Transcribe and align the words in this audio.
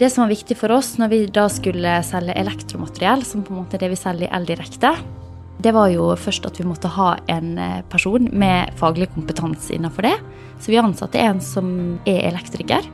Det 0.00 0.08
som 0.08 0.22
var 0.22 0.30
viktig 0.32 0.56
for 0.56 0.72
oss 0.72 0.94
når 0.96 1.08
vi 1.12 1.16
da 1.28 1.42
skulle 1.52 1.98
selge 2.08 2.32
elektromateriell, 2.40 3.20
som 3.28 3.42
på 3.44 3.52
en 3.52 3.58
måte 3.60 3.76
er 3.76 3.82
det 3.82 3.90
vi 3.92 3.98
selger 4.00 4.30
i 4.30 4.32
Eldirekte, 4.32 4.94
det 5.60 5.74
var 5.76 5.90
jo 5.92 6.06
først 6.16 6.46
at 6.48 6.56
vi 6.56 6.64
måtte 6.64 6.88
ha 6.94 7.10
en 7.28 7.50
eh, 7.60 7.82
person 7.92 8.30
med 8.32 8.72
faglig 8.80 9.10
kompetanse 9.12 9.74
innenfor 9.74 10.06
det. 10.08 10.14
Så 10.56 10.72
vi 10.72 10.78
ansatte 10.80 11.20
en 11.20 11.42
som 11.44 11.68
er 12.08 12.22
elektriker. 12.30 12.86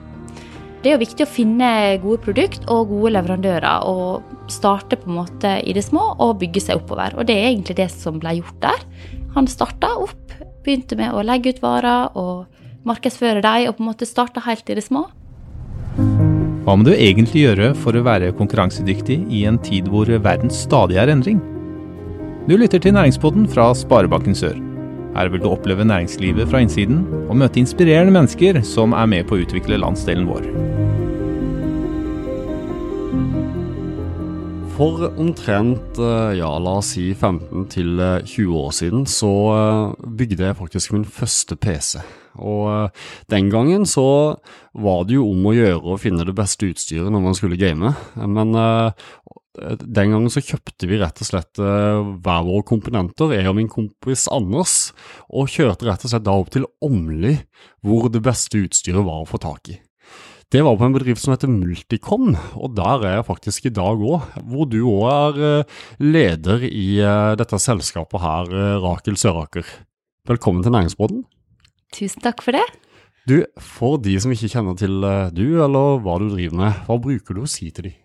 Det 0.83 0.91
er 0.91 0.97
jo 0.97 1.05
viktig 1.05 1.23
å 1.23 1.31
finne 1.31 1.69
gode 2.03 2.25
produkt 2.25 2.67
og 2.67 2.90
gode 2.90 3.13
leverandører, 3.15 3.87
og 3.87 4.51
starte 4.51 4.99
på 4.99 5.07
en 5.07 5.21
måte 5.21 5.53
i 5.63 5.77
det 5.77 5.85
små 5.87 6.09
og 6.23 6.41
bygge 6.43 6.65
seg 6.65 6.81
oppover. 6.81 7.15
Og 7.15 7.29
det 7.31 7.37
er 7.38 7.53
egentlig 7.53 7.79
det 7.79 7.87
som 7.95 8.19
ble 8.19 8.35
gjort 8.41 8.59
der. 8.65 8.83
Han 9.38 9.47
starta 9.51 9.93
opp, 10.09 10.35
begynte 10.67 10.99
med 10.99 11.15
å 11.15 11.23
legge 11.23 11.54
ut 11.54 11.63
varer 11.63 12.11
og 12.19 12.51
markedsføre 12.87 13.47
dem, 13.47 13.69
og 13.71 13.79
på 13.79 13.87
en 13.87 13.93
måte 13.93 14.11
starta 14.11 14.43
helt 14.49 14.75
i 14.75 14.79
det 14.81 14.87
små. 14.88 15.04
Hva 16.66 16.74
må 16.74 16.83
du 16.83 16.96
egentlig 16.96 17.45
gjøre 17.45 17.69
for 17.78 17.95
å 17.95 18.01
være 18.02 18.33
konkurransedyktig 18.34 19.20
i 19.30 19.45
en 19.47 19.55
tid 19.62 19.87
hvor 19.87 20.09
verden 20.11 20.51
stadig 20.51 20.97
er 20.98 21.12
endring? 21.12 21.38
Du 22.51 22.57
lytter 22.59 22.83
til 22.83 22.97
Næringspodden 22.97 23.45
fra 23.52 23.69
Sparebanken 23.70 24.34
Sør. 24.34 24.57
Her 25.15 25.30
vil 25.30 25.45
du 25.45 25.47
oppleve 25.52 25.87
næringslivet 25.87 26.51
fra 26.51 26.65
innsiden, 26.65 27.05
og 27.30 27.38
møte 27.38 27.62
inspirerende 27.62 28.16
mennesker 28.16 28.59
som 28.66 28.98
er 28.98 29.07
med 29.15 29.30
på 29.30 29.38
å 29.38 29.45
utvikle 29.45 29.79
landsdelen 29.79 30.27
vår. 30.27 30.51
For 34.74 35.07
omtrent 35.15 36.02
eh, 36.02 36.35
ja, 36.43 36.51
la 36.51 36.77
oss 36.83 36.96
si 36.96 37.12
15 37.15 37.71
til 37.79 37.95
20 38.27 38.60
år 38.66 38.74
siden 38.83 39.07
så 39.07 39.35
eh, 39.55 40.07
bygde 40.19 40.51
jeg 40.51 40.62
faktisk 40.66 40.98
min 40.98 41.07
første 41.07 41.55
PC. 41.55 42.02
Og 42.39 42.69
eh, 42.73 43.09
den 43.33 43.51
gangen 43.53 43.87
så 43.89 44.07
var 44.77 45.07
det 45.09 45.17
jo 45.17 45.31
om 45.31 45.49
å 45.49 45.57
gjøre 45.57 45.95
å 45.95 46.01
finne 46.01 46.27
det 46.27 46.37
beste 46.37 46.69
utstyret 46.69 47.11
når 47.13 47.25
man 47.25 47.37
skulle 47.39 47.61
game. 47.61 47.95
Men 48.17 48.53
den 49.57 50.13
gangen 50.13 50.29
så 50.33 50.43
kjøpte 50.45 50.88
vi 50.88 50.99
rett 51.01 51.21
og 51.23 51.29
slett 51.29 51.60
uh, 51.63 52.05
hver 52.21 52.45
våre 52.47 52.65
komponenter, 52.69 53.33
jeg 53.37 53.49
og 53.49 53.57
min 53.59 53.71
kompis 53.73 54.27
Anders, 54.33 54.93
og 55.33 55.51
kjørte 55.52 55.88
rett 55.88 56.05
og 56.05 56.13
slett 56.13 56.27
da 56.27 56.37
opp 56.37 56.52
til 56.55 56.66
Åmli, 56.85 57.38
hvor 57.85 58.10
det 58.13 58.25
beste 58.27 58.60
utstyret 58.66 59.07
var 59.07 59.23
å 59.23 59.29
få 59.29 59.41
tak 59.43 59.73
i. 59.73 59.79
Det 60.53 60.60
var 60.63 60.77
på 60.79 60.87
en 60.87 60.95
bedrift 60.95 61.25
som 61.25 61.32
heter 61.32 61.51
Multicom, 61.51 62.37
og 62.55 62.77
der 62.79 63.03
er 63.03 63.16
jeg 63.16 63.27
faktisk 63.27 63.66
i 63.66 63.75
dag 63.75 63.99
òg. 63.99 64.28
Hvor 64.47 64.69
du 64.70 64.78
òg 64.86 65.41
er 65.42 65.64
leder 65.98 66.62
i 66.69 67.00
dette 67.41 67.58
selskapet 67.58 68.22
her, 68.22 68.53
Rakel 68.84 69.19
Søraker. 69.19 69.66
Velkommen 70.30 70.62
til 70.62 70.77
Næringsbåten. 70.77 71.25
Tusen 71.94 72.24
takk 72.24 72.42
for 72.42 72.56
det. 72.56 72.64
Du, 73.26 73.40
For 73.62 73.98
de 73.98 74.14
som 74.22 74.32
ikke 74.34 74.50
kjenner 74.50 74.76
til 74.78 75.02
du, 75.34 75.46
eller 75.62 76.00
hva 76.02 76.18
du 76.22 76.28
driver 76.30 76.58
med, 76.60 76.82
hva 76.86 76.98
bruker 77.02 77.34
du 77.34 77.42
å 77.42 77.50
si 77.50 77.70
til 77.74 77.90
dem? 77.90 77.96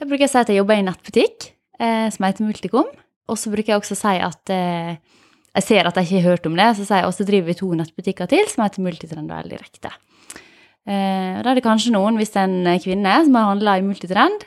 Da 0.00 0.06
bruker 0.08 0.24
jeg 0.24 0.30
å 0.30 0.32
si 0.32 0.40
at 0.40 0.50
jeg 0.52 0.56
jobber 0.56 0.78
i 0.78 0.80
en 0.80 0.88
nettbutikk 0.88 1.50
eh, 1.76 2.06
som 2.08 2.24
heter 2.24 2.46
Multicom. 2.46 2.86
Og 3.30 3.38
så 3.38 3.50
bruker 3.52 3.74
jeg 3.74 3.82
også 3.82 3.96
å 3.96 4.00
si 4.00 4.14
at 4.24 4.52
eh, 4.54 4.94
jeg 5.58 5.66
ser 5.66 5.88
at 5.88 5.98
jeg 5.98 6.08
ikke 6.08 6.22
har 6.22 6.32
hørt 6.32 6.48
om 6.48 6.56
det, 6.56 6.68
så 6.78 6.86
sier 6.86 7.02
jeg 7.02 7.10
også 7.10 7.26
driver 7.28 7.50
vi 7.50 7.58
to 7.58 7.68
nettbutikker 7.76 8.30
til 8.30 8.48
som 8.48 8.64
heter 8.64 8.86
Multitrend 8.86 9.28
og 9.28 9.44
L-Direkte. 9.44 9.92
Eh, 10.88 11.36
da 11.42 11.44
er 11.44 11.58
det 11.58 11.66
kanskje 11.66 11.92
noen, 11.92 12.16
hvis 12.16 12.32
det 12.32 12.40
er 12.40 12.48
en 12.48 12.80
kvinne, 12.82 13.18
som 13.26 13.36
har 13.36 13.50
handla 13.50 13.76
i 13.76 13.84
Multitrend. 13.84 14.46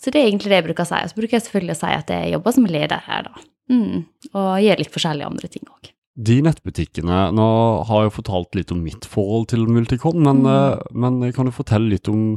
Så 0.00 0.10
det 0.10 0.18
er 0.18 0.30
egentlig 0.30 0.50
det 0.50 0.58
jeg 0.58 0.68
bruker 0.70 0.86
å 0.86 0.90
si. 0.90 0.98
Og 0.98 1.12
så 1.12 1.20
bruker 1.20 1.36
jeg 1.36 1.46
selvfølgelig 1.46 1.76
å 1.76 1.80
si 1.84 1.94
at 1.94 2.12
jeg 2.16 2.34
jobber 2.34 2.56
som 2.56 2.68
leder 2.72 3.06
her, 3.06 3.28
da. 3.28 3.46
Mm, 3.70 3.96
og 4.32 4.50
gjør 4.64 4.80
litt 4.80 4.94
forskjellige 4.94 5.30
andre 5.30 5.50
ting 5.52 5.68
òg. 5.70 5.92
De 6.18 6.40
nettbutikkene 6.42 7.18
Nå 7.36 7.46
har 7.86 8.02
jeg 8.02 8.16
fortalt 8.16 8.56
litt 8.58 8.72
om 8.74 8.80
mitt 8.82 9.06
forhold 9.08 9.46
til 9.52 9.62
Multicon, 9.70 10.18
men, 10.24 10.42
mm. 10.42 10.50
Eh, 10.50 10.82
men 10.92 11.20
kan 11.36 11.46
du 11.46 11.54
fortelle 11.54 11.92
litt 11.92 12.10
om 12.10 12.34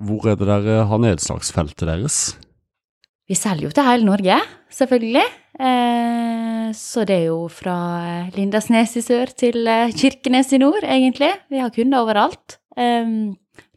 hvor 0.00 0.26
er 0.30 0.38
det 0.40 0.48
dere 0.48 0.84
har 0.88 1.00
nedslagsfeltet 1.02 1.86
deres? 1.86 2.34
Vi 3.28 3.36
selger 3.36 3.68
jo 3.68 3.72
til 3.72 3.86
hele 3.86 4.04
Norge, 4.04 4.36
selvfølgelig. 4.72 5.24
Eh, 5.54 6.66
så 6.76 7.04
det 7.08 7.16
er 7.22 7.26
jo 7.30 7.46
fra 7.52 7.76
Lindasnes 8.34 8.96
i 8.98 9.04
sør 9.04 9.32
til 9.36 9.64
eh, 9.70 9.92
Kirkenes 9.96 10.52
i 10.52 10.60
nord, 10.60 10.84
egentlig. 10.84 11.30
Vi 11.52 11.62
har 11.62 11.72
kunder 11.72 12.04
overalt. 12.04 12.58
Eh, 12.76 13.08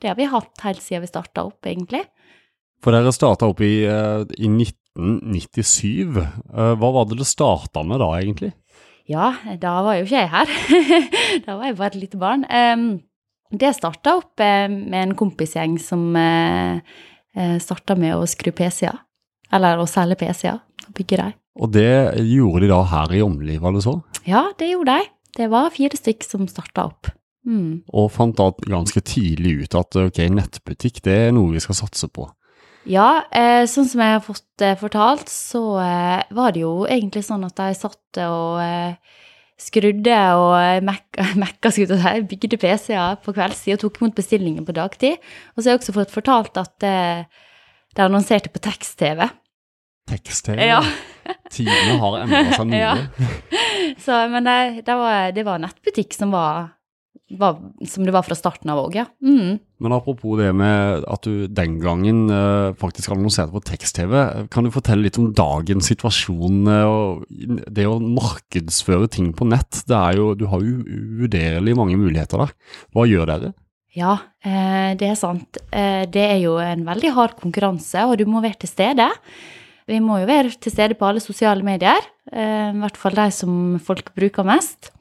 det 0.02 0.12
har 0.12 0.18
vi 0.20 0.28
hatt 0.31 0.66
helt 0.66 0.84
siden 0.84 1.06
vi 1.06 1.12
starta 1.12 1.46
opp, 1.47 1.59
egentlig. 1.68 2.03
For 2.84 2.94
dere 2.94 3.14
starta 3.16 3.47
opp 3.50 3.62
i, 3.66 3.88
i 3.88 4.50
1997. 4.52 6.18
Hva 6.18 6.92
var 6.94 7.08
det 7.09 7.18
det 7.22 7.30
starta 7.30 7.81
med 7.88 8.03
da, 8.03 8.12
egentlig? 8.20 8.52
Ja, 9.07 9.31
da 9.62 9.78
var 9.85 9.97
jo 9.97 10.07
ikke 10.07 10.19
jeg 10.19 10.31
her. 10.34 10.56
da 11.45 11.56
var 11.56 11.69
jeg 11.69 11.78
bare 11.79 11.91
et 11.94 12.01
lite 12.01 12.19
barn. 12.19 12.44
Det 13.47 13.69
starta 13.78 14.18
opp 14.19 14.44
eh, 14.44 14.68
med 14.68 15.00
en 15.00 15.16
kompisgjeng 15.16 15.78
som 15.79 16.09
eh, 16.19 16.79
eh, 17.38 17.57
starta 17.63 17.96
med 17.96 18.17
å 18.17 18.25
skru 18.28 18.51
PC-er. 18.51 18.97
Eller 19.56 19.79
å 19.79 19.88
selge 19.88 20.19
PC-er. 20.19 20.59
og 20.59 20.97
Bygge 20.97 21.22
dem. 21.22 21.35
Og 21.57 21.72
det 21.73 22.19
gjorde 22.28 22.66
de 22.66 22.72
da 22.73 22.81
her 22.91 23.13
i 23.16 23.22
Åmli, 23.23 23.56
var 23.63 23.73
det 23.73 23.85
så? 23.88 23.96
Ja, 24.28 24.50
det 24.59 24.73
gjorde 24.73 24.97
de. 25.00 25.13
Det 25.38 25.47
var 25.53 25.72
fire 25.73 25.97
stykk 25.97 26.28
som 26.28 26.50
starta 26.51 26.90
opp. 26.90 27.09
Mm. 27.47 27.88
Og 27.96 28.09
fant 28.12 28.35
da 28.35 28.51
ganske 28.67 29.01
tidlig 29.07 29.63
ut 29.63 29.78
at 29.79 29.96
ok, 30.01 30.19
nettbutikk 30.35 31.00
det 31.06 31.16
er 31.29 31.35
noe 31.35 31.56
vi 31.56 31.63
skal 31.63 31.79
satse 31.79 32.09
på. 32.12 32.28
Ja, 32.88 33.24
eh, 33.36 33.66
sånn 33.68 33.88
som 33.90 34.02
jeg 34.04 34.14
har 34.16 34.24
fått 34.24 34.64
eh, 34.64 34.78
fortalt, 34.80 35.32
så 35.32 35.62
eh, 35.82 36.28
var 36.36 36.54
det 36.56 36.62
jo 36.64 36.86
egentlig 36.88 37.24
sånn 37.28 37.44
at 37.48 37.58
jeg 37.60 37.80
satt 37.80 38.22
og 38.24 38.62
skrudde 39.58 40.20
og 40.38 40.86
mekka, 41.42 41.72
skulle 41.74 41.98
jeg 41.98 42.22
si, 42.22 42.28
bygde 42.36 42.62
PC-er 42.62 43.18
på 43.24 43.34
kveldstid 43.36 43.76
og 43.76 43.84
tok 43.84 44.00
imot 44.02 44.16
bestillinger 44.20 44.68
på 44.68 44.78
dagtid. 44.78 45.18
Og 45.56 45.60
så 45.60 45.68
har 45.68 45.76
jeg 45.76 45.82
også 45.82 45.98
fått 45.98 46.16
fortalt 46.16 46.62
at 46.62 46.74
det, 46.84 46.96
det 47.98 48.06
annonserte 48.06 48.54
på 48.54 48.62
tekst-TV. 48.64 49.26
Tekst-TV? 50.08 50.62
Ja. 50.70 50.80
Tidene 51.54 51.98
har 52.00 52.22
endra 52.24 52.46
seg 52.54 52.72
mye. 52.72 52.80
Ja. 52.88 53.94
Så, 54.04 54.14
men 54.32 54.46
det, 54.46 54.86
det, 54.86 54.96
var, 55.00 55.32
det 55.36 55.44
var 55.48 55.59
nettbutikk 55.62 56.16
som 56.16 56.32
var 56.36 56.77
var, 57.36 57.58
som 57.90 58.06
det 58.08 58.14
var 58.16 58.24
fra 58.24 58.38
starten 58.40 58.72
av 58.72 58.80
òg, 58.86 58.96
ja. 58.96 59.06
Mm. 59.20 59.58
Men 59.84 59.94
apropos 59.94 60.40
det 60.40 60.54
med 60.56 61.04
at 61.12 61.28
du 61.28 61.46
den 61.52 61.76
gangen 61.84 62.32
uh, 62.32 62.72
faktisk 62.80 63.12
annonserte 63.14 63.52
på 63.54 63.66
tekst-TV, 63.68 64.16
kan 64.54 64.66
du 64.66 64.72
fortelle 64.74 65.04
litt 65.04 65.20
om 65.20 65.34
dagens 65.36 65.92
situasjon 65.92 66.64
uh, 66.72 66.88
og 66.88 67.28
det 67.68 67.86
å 67.90 68.00
markedsføre 68.00 69.12
ting 69.12 69.34
på 69.36 69.50
nett? 69.52 69.84
Det 69.90 69.98
er 69.98 70.22
jo, 70.22 70.32
du 70.40 70.48
har 70.52 70.64
jo 70.64 70.80
uvurderlig 70.82 71.76
mange 71.78 72.00
muligheter 72.00 72.46
der. 72.46 72.58
Hva 72.96 73.08
gjør 73.10 73.34
dere? 73.34 73.56
Ja, 73.98 74.18
eh, 74.46 74.94
det 74.98 75.08
er 75.09 75.18
sant. 75.18 75.58
Eh, 75.72 76.04
det 76.06 76.22
er 76.22 76.38
jo 76.44 76.58
en 76.62 76.84
veldig 76.86 77.14
hard 77.16 77.38
konkurranse, 77.40 78.04
og 78.06 78.18
du 78.20 78.28
må 78.30 78.44
være 78.44 78.62
til 78.62 78.70
stede. 78.70 79.08
Vi 79.88 80.00
må 80.04 80.20
jo 80.22 80.28
være 80.30 80.54
til 80.62 80.74
stede 80.74 80.98
på 81.00 81.08
alle 81.08 81.24
sosiale 81.24 81.66
medier, 81.66 81.98
eh, 82.32 82.70
i 82.76 82.78
hvert 82.84 83.00
fall 83.00 83.16
de 83.18 83.30
som 83.32 83.80
folk 83.80 84.14
bruker 84.14 84.46
mest. 84.46 84.92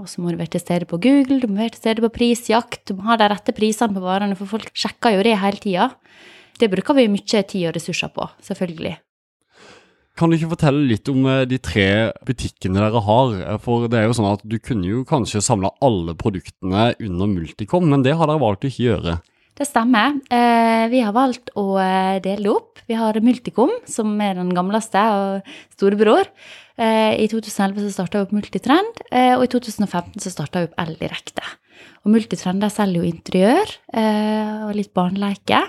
Og 0.00 0.08
så 0.10 0.22
må 0.22 0.32
du 0.32 0.40
være 0.40 0.56
til 0.56 0.62
stede 0.62 0.88
på 0.90 0.98
Google, 0.98 1.40
du 1.40 1.48
må 1.48 1.62
være 1.62 1.76
til 1.76 1.84
stede 1.84 2.04
på 2.04 2.12
prisjakt, 2.16 2.82
du 2.88 2.96
må 2.98 3.06
ha 3.08 3.18
de 3.20 3.28
rette 3.30 3.54
prisene 3.54 3.94
på 3.94 4.02
varene, 4.02 4.36
for 4.38 4.50
folk 4.50 4.72
sjekker 4.74 5.16
jo 5.16 5.24
det 5.26 5.38
hele 5.38 5.62
tida. 5.62 5.88
Det 6.58 6.70
bruker 6.70 6.96
vi 6.98 7.10
mye 7.10 7.42
tid 7.42 7.68
og 7.68 7.74
ressurser 7.76 8.10
på, 8.14 8.26
selvfølgelig. 8.46 8.96
Kan 10.14 10.30
du 10.30 10.36
ikke 10.36 10.52
fortelle 10.52 10.84
litt 10.86 11.08
om 11.10 11.24
eh, 11.26 11.42
de 11.50 11.58
tre 11.58 11.86
butikkene 12.26 12.78
dere 12.78 13.00
har? 13.02 13.32
For 13.64 13.88
det 13.90 13.98
er 13.98 14.06
jo 14.06 14.14
sånn 14.14 14.30
at 14.30 14.44
du 14.46 14.60
kunne 14.62 14.86
jo 14.86 15.02
kanskje 15.08 15.42
samla 15.42 15.72
alle 15.82 16.14
produktene 16.18 16.92
under 17.02 17.30
Multicom, 17.32 17.88
men 17.90 18.06
det 18.06 18.14
har 18.14 18.30
dere 18.30 18.42
valgt 18.42 18.66
å 18.66 18.70
ikke 18.70 18.86
gjøre. 18.86 19.16
Det 19.54 19.66
stemmer. 19.68 20.16
Eh, 20.34 20.88
vi 20.90 21.00
har 21.04 21.14
valgt 21.14 21.52
å 21.54 21.76
eh, 21.78 22.18
dele 22.22 22.50
opp. 22.56 22.80
Vi 22.90 22.96
har 22.98 23.14
Multicom, 23.22 23.70
som 23.86 24.16
er 24.20 24.34
den 24.34 24.50
gamleste 24.54 24.98
og 25.14 25.52
storebror. 25.76 26.26
Eh, 26.74 27.14
I 27.22 27.28
2011 27.30 27.84
så 27.84 27.92
starta 27.94 28.18
vi 28.18 28.26
opp 28.26 28.34
Multitrend, 28.34 29.04
og 29.14 29.44
i 29.46 29.52
2015 29.52 30.18
så 30.24 30.34
starta 30.34 30.64
vi 30.64 30.68
opp 30.68 30.82
El 30.82 30.96
Direkte. 30.98 31.46
Og 32.02 32.10
Multitrend 32.16 32.66
selger 32.74 33.00
jo 33.00 33.08
interiør 33.08 33.70
og 34.66 34.74
litt 34.76 34.92
barneleike. 34.96 35.62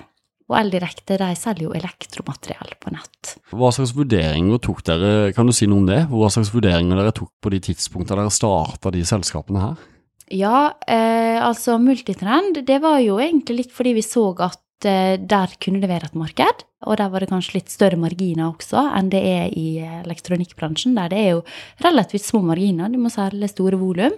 Og 0.49 0.57
El 0.59 0.73
Direkte 0.73 1.17
de 1.21 1.29
selger 1.37 1.69
jo 1.69 1.77
elektromateriell 1.77 2.75
på 2.81 2.91
nett. 2.93 3.35
Hva 3.53 3.71
slags 3.73 3.95
vurderinger 3.97 4.59
tok 4.65 4.83
dere, 4.85 5.31
kan 5.37 5.47
du 5.47 5.53
si 5.55 5.69
noe 5.69 5.81
om 5.81 5.87
det? 5.89 6.03
Hva 6.09 6.29
slags 6.33 6.51
vurderinger 6.53 6.99
dere 6.99 7.13
tok 7.15 7.31
på 7.41 7.53
de 7.53 7.61
tidspunktene 7.69 8.25
dere 8.25 8.33
starta 8.33 8.93
de 8.93 9.05
selskapene 9.07 9.63
her? 9.63 9.91
Ja, 10.33 10.73
eh, 10.87 11.37
altså 11.37 11.77
Multitrend, 11.77 12.63
det 12.65 12.79
var 12.81 12.99
jo 13.03 13.19
egentlig 13.21 13.59
litt 13.59 13.73
fordi 13.75 13.93
vi 13.99 14.03
så 14.05 14.31
at 14.41 14.87
eh, 14.89 15.15
der 15.21 15.53
kunne 15.61 15.81
det 15.83 15.89
være 15.91 16.09
et 16.09 16.17
marked. 16.17 16.65
Og 16.85 16.97
der 16.97 17.09
var 17.13 17.21
det 17.21 17.29
kanskje 17.29 17.59
litt 17.59 17.73
større 17.73 17.99
marginer 17.99 18.49
også 18.49 18.81
enn 18.97 19.09
det 19.13 19.21
er 19.21 19.53
i 19.53 19.79
elektronikkbransjen, 20.03 20.97
der 20.97 21.13
det 21.13 21.21
er 21.21 21.31
jo 21.37 21.43
relativt 21.85 22.25
små 22.25 22.41
marginer. 22.45 22.89
Du 22.89 22.99
må 23.01 23.13
selge 23.13 23.49
store 23.53 23.79
volum. 23.81 24.17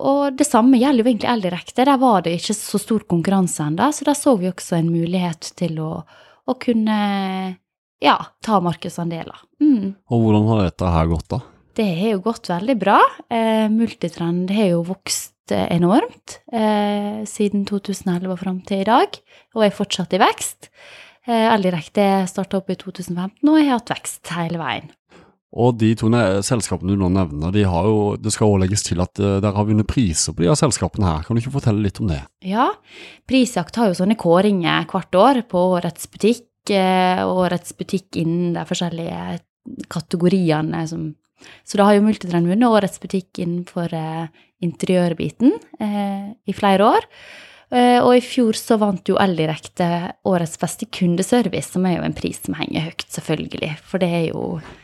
Og 0.00 0.36
det 0.36 0.46
samme 0.48 0.78
gjelder 0.80 1.04
jo 1.04 1.10
egentlig 1.10 1.30
Eldirekte. 1.30 1.84
Der 1.84 2.00
var 2.00 2.24
det 2.24 2.38
ikke 2.38 2.56
så 2.56 2.80
stor 2.80 3.04
konkurranse 3.10 3.66
ennå, 3.66 3.90
så 3.92 4.06
der 4.08 4.16
så 4.16 4.34
vi 4.40 4.48
også 4.48 4.78
en 4.78 4.92
mulighet 4.92 5.52
til 5.60 5.80
å, 5.84 5.90
å 6.48 6.56
kunne 6.58 6.98
ja, 8.00 8.16
ta 8.42 8.60
markedsandeler. 8.64 9.44
Mm. 9.60 9.92
Og 10.08 10.24
hvordan 10.24 10.48
har 10.50 10.62
dette 10.64 10.92
her 10.94 11.10
gått, 11.10 11.28
da? 11.30 11.42
Det 11.76 11.86
har 12.00 12.16
jo 12.16 12.24
gått 12.24 12.50
veldig 12.50 12.76
bra. 12.80 12.98
Eh, 13.30 13.66
Multitrend 13.72 14.50
har 14.50 14.72
jo 14.74 14.82
vokst 14.88 15.36
vokst 15.50 15.72
enormt 15.72 16.40
eh, 16.52 17.24
siden 17.26 17.64
2011 17.66 18.30
og 18.30 18.38
fram 18.38 18.60
til 18.62 18.82
i 18.82 18.88
dag, 18.88 19.08
og 19.54 19.64
er 19.64 19.74
fortsatt 19.74 20.14
i 20.14 20.20
vekst. 20.20 20.70
Eh, 21.26 21.52
Eldirekte 21.52 22.26
starta 22.28 22.58
opp 22.58 22.70
i 22.70 22.76
2015 22.76 23.48
og 23.48 23.58
har 23.58 23.78
hatt 23.78 23.90
vekst 23.90 24.32
hele 24.36 24.58
veien. 24.58 24.90
Og 25.50 25.74
de 25.74 25.96
to 25.98 26.06
selskapene 26.46 26.94
du 26.94 27.00
nå 27.00 27.08
nevner, 27.10 27.50
de 27.50 27.64
har 27.66 27.84
jo, 27.84 28.16
det 28.16 28.30
skal 28.30 28.46
også 28.46 28.60
legges 28.62 28.84
til 28.86 29.00
at 29.02 29.18
uh, 29.18 29.40
dere 29.42 29.56
har 29.56 29.66
vunnet 29.66 29.88
priser 29.88 30.30
på 30.30 30.44
de 30.44 30.46
her 30.46 30.54
selskapene 30.54 31.08
her. 31.08 31.24
Kan 31.26 31.34
du 31.34 31.40
ikke 31.42 31.56
fortelle 31.56 31.82
litt 31.82 31.98
om 31.98 32.06
det? 32.06 32.20
Ja, 32.46 32.68
Prisjakt 33.26 33.74
har 33.74 33.90
jo 33.90 33.96
sånne 33.98 34.14
kåringer 34.14 34.86
hvert 34.86 35.18
år 35.18 35.40
på 35.50 35.64
Årets 35.72 36.06
butikk, 36.06 36.46
uh, 36.70 37.26
Årets 37.26 37.74
butikk 37.74 38.20
innen 38.22 38.54
de 38.54 38.62
forskjellige 38.68 39.40
kategoriene 39.90 40.84
som 40.86 41.10
Så 41.64 41.80
da 41.80 41.88
har 41.88 41.96
jo 41.96 42.06
Multitrend 42.06 42.50
vunnet 42.50 42.70
Årets 42.70 43.00
butikk 43.02 43.40
innenfor 43.42 43.92
uh, 43.94 44.26
interiørbiten 44.60 45.54
i 45.80 46.52
flere 46.52 46.84
år. 46.84 47.06
Og 47.72 48.10
i 48.12 48.20
fjor 48.20 48.58
så 48.58 48.76
vant 48.76 49.08
jo 49.08 49.14
Eldirekte 49.16 49.86
Årets 50.28 50.58
beste 50.60 50.84
kundeservice, 50.92 51.70
som 51.72 51.86
er 51.88 51.94
jo 51.94 52.02
en 52.04 52.16
pris 52.18 52.42
som 52.44 52.58
henger 52.58 52.90
høyt, 52.90 53.06
selvfølgelig. 53.14 53.70
For 53.88 54.02
det 54.02 54.10
er 54.18 54.26
jo, 54.34 54.42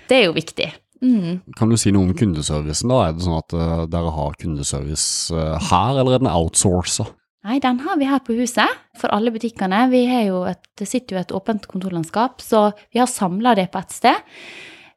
det 0.08 0.17
er 0.17 0.25
jo 0.31 0.37
viktig. 0.38 0.70
Mm. 1.05 1.43
Kan 1.58 1.69
du 1.69 1.76
si 1.76 1.93
noe 1.93 2.08
om 2.08 2.17
kundeservicen? 2.17 2.88
da? 2.88 3.02
Er 3.05 3.19
det 3.19 3.26
sånn 3.26 3.37
at 3.37 3.59
dere 3.93 4.14
har 4.17 4.41
kundeservice 4.41 5.44
her, 5.69 6.00
eller 6.00 6.17
er 6.17 6.25
den 6.25 6.32
outsourca? 6.32 7.11
Nei, 7.47 7.61
den 7.62 7.79
har 7.85 7.99
vi 8.00 8.09
her 8.11 8.23
på 8.26 8.35
huset 8.41 8.79
for 8.99 9.12
alle 9.14 9.31
butikkene. 9.31 9.85
Vi 9.93 10.02
et, 10.11 10.64
det 10.79 10.88
sitter 10.91 11.14
jo 11.14 11.20
et 11.20 11.35
åpent 11.37 11.69
kontorlandskap, 11.70 12.43
så 12.43 12.73
vi 12.91 12.99
har 12.99 13.06
samla 13.06 13.55
det 13.55 13.69
på 13.70 13.79
ett 13.79 13.94
sted. 13.94 14.32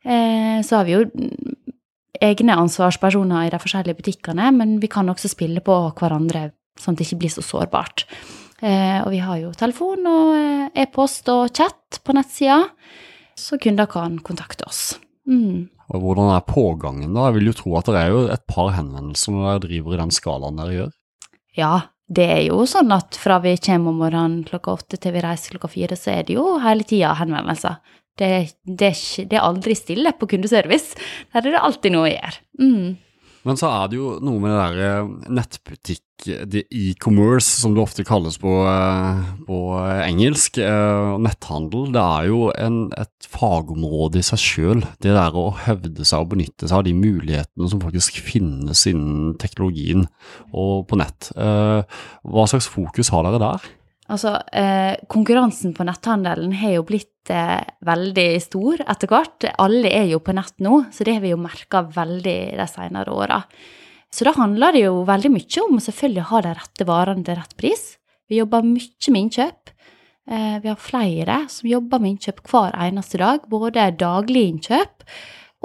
Eh, 0.06 0.60
så 0.66 0.80
har 0.80 0.88
vi 0.88 0.96
jo 0.96 1.04
egne 2.20 2.56
ansvarspersoner 2.60 3.48
i 3.48 3.52
de 3.54 3.60
forskjellige 3.62 4.00
butikkene, 4.00 4.52
men 4.56 4.78
vi 4.84 4.90
kan 4.92 5.10
også 5.12 5.32
spille 5.32 5.64
på 5.64 5.76
hverandre 6.00 6.50
sånn 6.80 6.96
at 6.96 7.02
det 7.02 7.10
ikke 7.10 7.24
blir 7.24 7.34
så 7.34 7.44
sårbart. 7.44 8.06
Eh, 8.60 9.00
og 9.04 9.12
vi 9.14 9.22
har 9.24 9.40
jo 9.40 9.52
telefon 9.56 10.08
og 10.10 10.32
eh, 10.36 10.84
e-post 10.84 11.30
og 11.32 11.52
chat 11.56 12.02
på 12.04 12.16
nettsida, 12.16 12.66
så 13.40 13.60
kunder 13.62 13.88
kan 13.92 14.18
kontakte 14.24 14.68
oss. 14.68 14.98
Mm. 15.30 15.70
Og 15.90 16.04
Hvordan 16.04 16.34
er 16.36 16.46
pågangen, 16.46 17.14
da? 17.16 17.30
Jeg 17.30 17.38
vil 17.38 17.50
jo 17.50 17.60
tro 17.62 17.78
at 17.80 17.88
det 17.90 18.02
er 18.02 18.12
jo 18.14 18.26
et 18.34 18.44
par 18.52 18.74
henvendelser 18.76 19.34
når 19.34 19.48
dere 19.48 19.64
driver 19.64 19.96
i 19.96 20.02
den 20.04 20.12
skalaen 20.14 20.60
dere 20.60 20.76
gjør? 20.76 20.92
Ja, 21.58 21.74
det 22.10 22.26
er 22.26 22.44
jo 22.48 22.66
sånn 22.70 22.92
at 22.94 23.18
fra 23.20 23.40
vi 23.42 23.56
kommer 23.62 23.94
om 23.94 24.04
morgenen 24.04 24.44
klokka 24.48 24.76
åtte 24.78 25.00
til 25.02 25.16
vi 25.16 25.24
reiser 25.24 25.56
klokka 25.56 25.72
fire, 25.72 25.98
så 25.98 26.14
er 26.18 26.28
det 26.28 26.36
jo 26.38 26.58
hele 26.62 26.86
tida 26.88 27.16
henvendelser. 27.18 27.80
Det, 28.20 28.32
det, 28.68 28.94
det, 29.24 29.36
er 29.38 29.46
aldri 29.46 29.78
stille 29.78 30.12
på 30.20 30.28
kundeservice. 30.30 30.98
Der 31.34 31.46
er 31.46 31.56
det 31.56 31.62
alltid 31.64 31.96
noe 31.96 32.10
å 32.10 32.12
gjøre. 32.12 32.42
Mm. 32.60 32.98
Men 33.48 33.58
så 33.60 33.70
er 33.72 33.90
det 33.90 34.00
jo 34.00 34.18
noe 34.24 34.42
med 34.44 34.52
det 34.52 34.60
der 34.60 34.80
eh, 34.84 35.12
nettbutikk, 35.40 36.06
det 36.52 36.66
e-commerce 36.76 37.62
som 37.62 37.72
det 37.72 37.80
ofte 37.80 38.04
kalles 38.04 38.36
på, 38.42 38.52
eh, 38.68 39.22
på 39.48 39.60
engelsk, 40.04 40.60
eh, 40.60 41.14
netthandel. 41.24 41.88
Det 41.96 42.04
er 42.04 42.28
jo 42.28 42.42
en, 42.52 42.82
et 43.00 43.30
fagområde 43.32 44.20
i 44.20 44.28
seg 44.28 44.44
sjøl. 44.44 44.84
Det 45.00 45.16
der 45.16 45.40
å 45.40 45.48
hevde 45.64 46.04
seg 46.04 46.26
og 46.26 46.34
benytte 46.36 46.68
seg 46.68 46.82
av 46.82 46.86
de 46.90 46.96
mulighetene 46.98 47.72
som 47.72 47.84
faktisk 47.84 48.20
finnes 48.28 48.84
innen 48.92 49.38
teknologien 49.40 50.10
og 50.52 50.90
på 50.90 51.00
nett. 51.00 51.32
Hva 51.40 52.48
slags 52.52 52.68
fokus 52.68 53.14
har 53.14 53.24
dere 53.26 53.40
der? 53.42 53.70
Altså, 54.10 54.34
eh, 54.52 54.96
konkurransen 55.12 55.76
på 55.78 55.86
netthandelen 55.86 56.56
har 56.58 56.80
jo 56.80 56.86
blitt 56.88 57.30
eh, 57.30 57.62
veldig 57.86 58.30
stor 58.42 58.82
etter 58.90 59.12
hvert. 59.12 59.46
Alle 59.62 59.92
er 59.94 60.08
jo 60.10 60.22
på 60.26 60.34
nett 60.34 60.56
nå, 60.66 60.86
så 60.94 61.06
det 61.06 61.18
har 61.18 61.26
vi 61.26 61.34
jo 61.36 61.42
merka 61.42 61.84
veldig 61.94 62.40
de 62.58 62.68
senere 62.72 63.14
åra. 63.14 63.44
Så 64.10 64.26
da 64.26 64.34
handler 64.34 64.74
det 64.74 64.88
jo 64.88 65.04
veldig 65.06 65.30
mye 65.36 65.66
om 65.68 65.78
å 65.78 65.84
selvfølgelig 65.86 66.30
ha 66.32 66.42
de 66.42 66.54
rette 66.58 66.88
varene 66.90 67.26
til 67.26 67.38
rett 67.38 67.54
pris. 67.60 67.84
Vi 68.30 68.40
jobber 68.42 68.66
mye 68.66 69.14
med 69.14 69.22
innkjøp. 69.28 69.76
Eh, 70.30 70.56
vi 70.64 70.72
har 70.72 70.82
flere 70.82 71.44
som 71.50 71.70
jobber 71.70 72.02
med 72.02 72.16
innkjøp 72.16 72.42
hver 72.50 72.74
eneste 72.78 73.22
dag, 73.22 73.46
både 73.50 73.92
daglig 73.98 74.48
innkjøp 74.54 75.06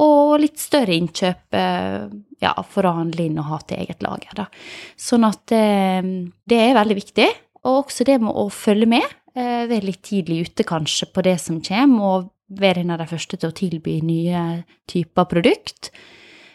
og 0.05 0.41
litt 0.43 0.59
større 0.59 0.97
innkjøp 0.97 1.57
eh, 1.57 2.07
ja, 2.43 2.53
for 2.67 2.89
å 2.89 2.97
handle 2.97 3.29
inn 3.29 3.39
og 3.39 3.51
ha 3.53 3.59
til 3.63 3.85
eget 3.85 4.05
lager. 4.05 4.33
Da. 4.37 4.47
Sånn 5.01 5.27
at 5.29 5.55
eh, 5.55 6.01
det 6.51 6.61
er 6.61 6.77
veldig 6.77 6.97
viktig. 6.99 7.29
Og 7.65 7.85
også 7.85 8.07
det 8.09 8.19
med 8.23 8.35
å 8.37 8.49
følge 8.53 8.89
med, 8.97 9.05
eh, 9.35 9.65
være 9.71 9.89
litt 9.89 10.03
tidlig 10.03 10.51
ute 10.51 10.67
kanskje 10.69 11.11
på 11.13 11.25
det 11.25 11.39
som 11.41 11.61
kommer, 11.65 12.03
og 12.03 12.31
være 12.61 12.85
en 12.85 12.93
av 12.95 13.01
de 13.01 13.09
første 13.09 13.39
til 13.39 13.51
å 13.51 13.57
tilby 13.57 14.01
nye 14.05 14.65
typer 14.87 15.25
produkt. 15.25 15.91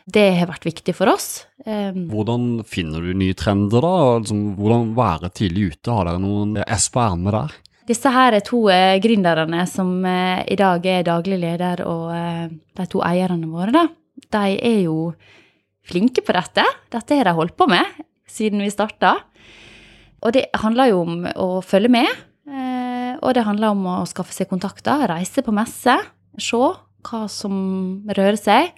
Det 0.10 0.40
har 0.40 0.50
vært 0.50 0.66
viktig 0.66 0.96
for 0.96 1.12
oss. 1.12 1.46
Hvordan 1.66 2.64
finner 2.66 3.04
du 3.04 3.14
nye 3.14 3.36
trender, 3.38 3.84
da? 3.86 4.18
Altså, 4.18 4.34
hvordan 4.58 4.96
være 4.98 5.30
tidlig 5.30 5.76
ute? 5.76 5.92
Har 5.94 6.08
dere 6.10 6.22
noen 6.24 6.56
S 6.66 6.88
på 6.90 7.04
ermet 7.04 7.36
der? 7.36 7.58
Disse 7.90 8.12
her 8.14 8.36
er 8.38 8.46
to 8.46 8.68
eh, 8.70 9.00
gründerne 9.02 9.64
som 9.70 10.04
eh, 10.06 10.44
i 10.54 10.58
dag 10.60 10.84
er 10.86 11.08
daglig 11.08 11.40
leder, 11.42 11.82
og 11.90 12.12
eh, 12.14 12.52
de 12.78 12.86
to 12.90 13.02
eierne 13.06 13.50
våre, 13.50 13.74
da. 13.74 13.88
De 14.30 14.42
er 14.54 14.84
jo 14.84 15.12
flinke 15.90 16.22
på 16.26 16.36
dette. 16.36 16.66
Dette 16.94 17.18
har 17.18 17.26
de 17.26 17.34
holdt 17.38 17.58
på 17.58 17.66
med 17.72 18.04
siden 18.30 18.62
vi 18.62 18.70
starta. 18.70 19.16
Og 20.26 20.36
det 20.36 20.48
handler 20.60 20.92
jo 20.92 21.04
om 21.06 21.24
å 21.32 21.48
følge 21.66 21.92
med. 21.94 22.10
Eh, 22.50 23.16
og 23.20 23.34
det 23.36 23.46
handler 23.48 23.76
om 23.76 23.86
å 23.88 23.98
skaffe 24.10 24.36
seg 24.36 24.50
kontakter, 24.52 25.08
reise 25.12 25.44
på 25.46 25.54
messe, 25.56 25.96
se 26.40 26.60
hva 26.60 27.24
som 27.32 27.56
rører 28.10 28.40
seg. 28.40 28.74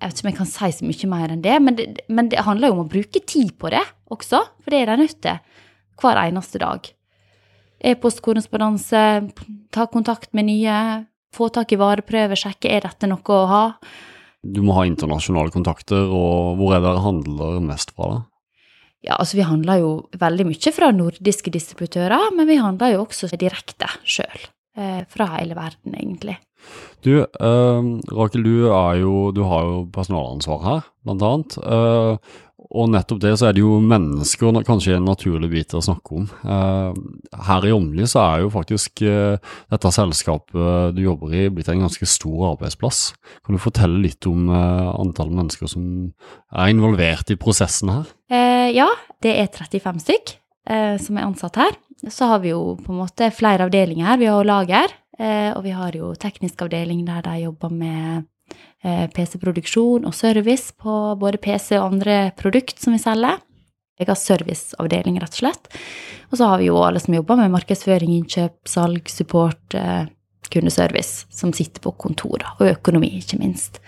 Jeg 0.00 0.08
vet 0.08 0.16
ikke 0.16 0.24
om 0.24 0.30
jeg 0.30 0.38
kan 0.38 0.48
si 0.48 0.70
så 0.72 0.86
mye 0.88 1.10
mer 1.12 1.34
enn 1.34 1.42
det, 1.44 1.56
men 1.60 1.76
det, 1.76 1.88
men 2.08 2.30
det 2.32 2.46
handler 2.46 2.70
jo 2.70 2.78
om 2.78 2.86
å 2.86 2.92
bruke 2.92 3.20
tid 3.20 3.52
på 3.60 3.72
det 3.74 3.82
også, 4.10 4.40
for 4.62 4.72
det 4.72 4.80
er 4.80 4.92
de 4.92 5.02
nødt 5.02 5.18
til 5.20 5.42
hver 6.00 6.20
eneste 6.22 6.60
dag. 6.62 6.88
E-postkorrespondanse, 7.90 9.02
ta 9.72 9.86
kontakt 9.92 10.32
med 10.36 10.48
nye, 10.48 10.78
få 11.36 11.50
tak 11.52 11.74
i 11.74 11.80
vareprøver, 11.80 12.38
sjekke 12.38 12.72
er 12.72 12.86
dette 12.86 13.08
noe 13.10 13.36
å 13.36 13.44
ha. 13.50 13.62
Du 14.40 14.62
må 14.64 14.72
ha 14.78 14.86
internasjonale 14.88 15.52
kontakter, 15.52 16.08
og 16.08 16.56
hvor 16.56 16.72
er 16.72 16.80
det 16.80 16.88
dere 16.88 17.04
handler 17.04 17.60
mest 17.64 17.92
fra? 17.92 18.14
da? 18.14 18.29
Ja, 19.06 19.16
altså 19.16 19.38
vi 19.38 19.48
handler 19.48 19.80
jo 19.80 19.90
veldig 20.20 20.44
mye 20.50 20.72
fra 20.76 20.90
nordiske 20.92 21.52
distributører, 21.54 22.30
men 22.36 22.48
vi 22.50 22.60
handler 22.60 22.94
jo 22.94 23.04
også 23.06 23.30
direkte 23.40 23.88
sjøl. 24.04 24.50
Eh, 24.78 25.00
fra 25.10 25.26
hele 25.34 25.56
verden, 25.58 25.96
egentlig. 25.98 26.36
Du, 27.02 27.24
eh, 27.24 27.88
Rakel, 28.12 28.44
du, 28.44 28.68
jo, 29.00 29.14
du, 29.34 29.42
har 29.48 29.64
jo 29.66 29.80
personalansvar 29.92 30.60
her, 30.66 30.86
blant 31.04 31.24
annet. 31.26 31.56
Uh, 31.64 32.38
og 32.70 32.90
nettopp 32.92 33.20
det 33.22 33.32
så 33.40 33.48
er 33.48 33.56
det 33.56 33.62
jo 33.62 33.78
mennesker 33.82 34.60
kanskje 34.66 34.96
en 34.98 35.08
naturlig 35.08 35.50
bit 35.52 35.74
å 35.74 35.82
snakke 35.84 36.20
om. 36.20 36.28
Uh, 36.44 36.92
her 37.48 37.66
i 37.66 37.72
Åmli 37.74 38.06
så 38.10 38.22
er 38.24 38.44
jo 38.44 38.52
faktisk 38.54 39.02
dette 39.02 39.92
selskapet 39.94 40.94
du 40.96 41.02
jobber 41.04 41.34
i 41.34 41.48
blitt 41.52 41.70
en 41.72 41.84
ganske 41.86 42.08
stor 42.08 42.52
arbeidsplass. 42.52 43.02
Kan 43.46 43.56
du 43.56 43.62
fortelle 43.62 44.02
litt 44.04 44.26
om 44.28 44.50
antall 44.52 45.32
mennesker 45.34 45.70
som 45.70 45.84
er 46.52 46.72
involvert 46.72 47.32
i 47.32 47.38
prosessen 47.40 47.92
her? 47.94 48.08
ja, 48.70 48.86
det 49.24 49.32
er 49.40 49.48
35 49.50 50.02
stykk 50.04 50.34
som 51.02 51.16
er 51.18 51.26
ansatt 51.26 51.56
her. 51.58 51.78
Så 52.06 52.28
har 52.30 52.42
vi 52.44 52.52
jo 52.52 52.76
på 52.78 52.92
en 52.92 53.00
måte 53.00 53.32
flere 53.34 53.66
avdelinger 53.66 54.12
her. 54.12 54.20
Vi 54.20 54.28
har 54.30 54.46
lager, 54.46 54.94
Eh, 55.20 55.50
og 55.52 55.66
vi 55.66 55.72
har 55.76 55.92
jo 55.96 56.14
teknisk 56.16 56.62
avdeling 56.64 57.02
der 57.04 57.20
de 57.26 57.42
jobber 57.42 57.72
med 57.74 58.04
eh, 58.14 58.22
PC-produksjon 58.80 60.06
og 60.08 60.14
service 60.16 60.72
på 60.72 60.92
både 61.20 61.40
PC 61.42 61.74
og 61.76 61.90
andre 61.90 62.30
produkt 62.38 62.80
som 62.80 62.94
vi 62.96 63.00
selger. 63.02 63.42
Jeg 64.00 64.08
har 64.08 64.16
serviceavdeling, 64.16 65.18
rett 65.20 65.36
og 65.36 65.42
slett. 65.42 65.68
Og 66.30 66.40
så 66.40 66.48
har 66.48 66.62
vi 66.62 66.70
jo 66.70 66.78
alle 66.80 67.02
som 67.02 67.12
jobber 67.12 67.36
med 67.36 67.52
markedsføring, 67.52 68.14
innkjøp, 68.16 68.56
salg, 68.68 69.12
support, 69.12 69.76
eh, 69.76 70.08
kundeservice, 70.50 71.26
som 71.28 71.52
sitter 71.52 71.84
på 71.84 71.92
kontor, 72.00 72.42
og 72.56 72.70
økonomi, 72.72 73.12
ikke 73.20 73.38
minst. 73.42 73.82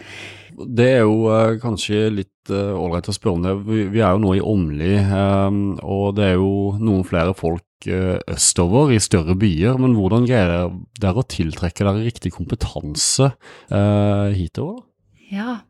Det 0.52 0.90
er 0.98 1.00
jo 1.00 1.24
uh, 1.32 1.56
kanskje 1.62 2.04
litt 2.12 2.52
ålreit 2.52 3.08
å 3.08 3.14
spørre 3.16 3.38
om 3.38 3.46
det. 3.46 3.54
Vi, 3.94 4.02
er 4.02 4.12
jo 4.12 4.20
nå 4.20 4.34
i 4.36 4.44
Åmli, 4.44 4.94
og 5.80 6.06
det 6.18 6.28
er 6.28 6.36
jo 6.36 6.52
noen 6.82 7.06
flere 7.08 7.32
folk 7.38 7.64
østover 7.86 8.92
i 8.94 9.00
større 9.02 9.36
byer. 9.38 9.80
Men 9.82 9.96
hvordan 9.98 10.26
greier 10.28 10.70
dere 11.00 11.22
å 11.22 11.26
tiltrekke 11.26 11.84
dere 11.84 12.04
riktig 12.04 12.34
kompetanse 12.34 13.32
hitover? 13.68 14.82
Ja, 15.32 15.62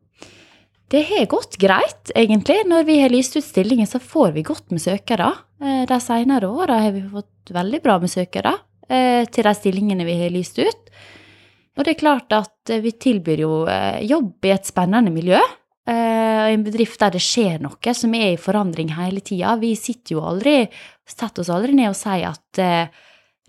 det 0.92 1.04
har 1.09 1.28
gått 1.31 1.57
greit, 1.62 2.11
egentlig. 2.19 2.59
Når 2.69 2.85
vi 2.88 2.99
har 3.00 3.12
lyst 3.14 3.38
ut 3.38 3.47
stillinger, 3.47 3.88
så 3.88 4.02
får 4.02 4.35
vi 4.35 4.45
godt 4.45 4.75
med 4.75 4.83
søkere. 4.83 5.31
De 5.88 5.99
senere 6.02 6.50
åra 6.50 6.83
har 6.83 6.92
vi 6.92 7.04
fått 7.09 7.54
veldig 7.54 7.81
bra 7.85 7.97
med 8.02 8.12
søkere 8.12 8.57
til 8.88 9.47
de 9.47 9.54
stillingene 9.57 10.04
vi 10.04 10.19
har 10.21 10.35
lyst 10.35 10.59
ut. 10.61 10.83
Og 11.76 11.87
det 11.87 11.95
er 11.95 12.02
klart 12.02 12.35
at 12.37 12.73
eh, 12.73 12.83
vi 12.85 12.92
tilbyr 13.00 13.45
jo 13.45 13.52
eh, 13.71 14.02
jobb 14.09 14.45
i 14.49 14.52
et 14.54 14.69
spennende 14.69 15.12
miljø. 15.14 15.40
Eh, 15.89 16.53
en 16.53 16.62
bedrift 16.62 17.01
der 17.03 17.15
det 17.15 17.23
skjer 17.25 17.62
noe 17.62 17.95
som 17.97 18.15
er 18.15 18.33
i 18.33 18.41
forandring 18.41 18.93
hele 18.95 19.23
tida. 19.25 19.57
Vi 19.59 19.75
sitter 19.79 20.17
jo 20.17 20.25
aldri, 20.27 20.67
setter 21.09 21.43
oss 21.43 21.51
aldri 21.51 21.75
ned 21.75 21.91
og 21.91 21.99
sier 21.99 22.31
at 22.31 22.62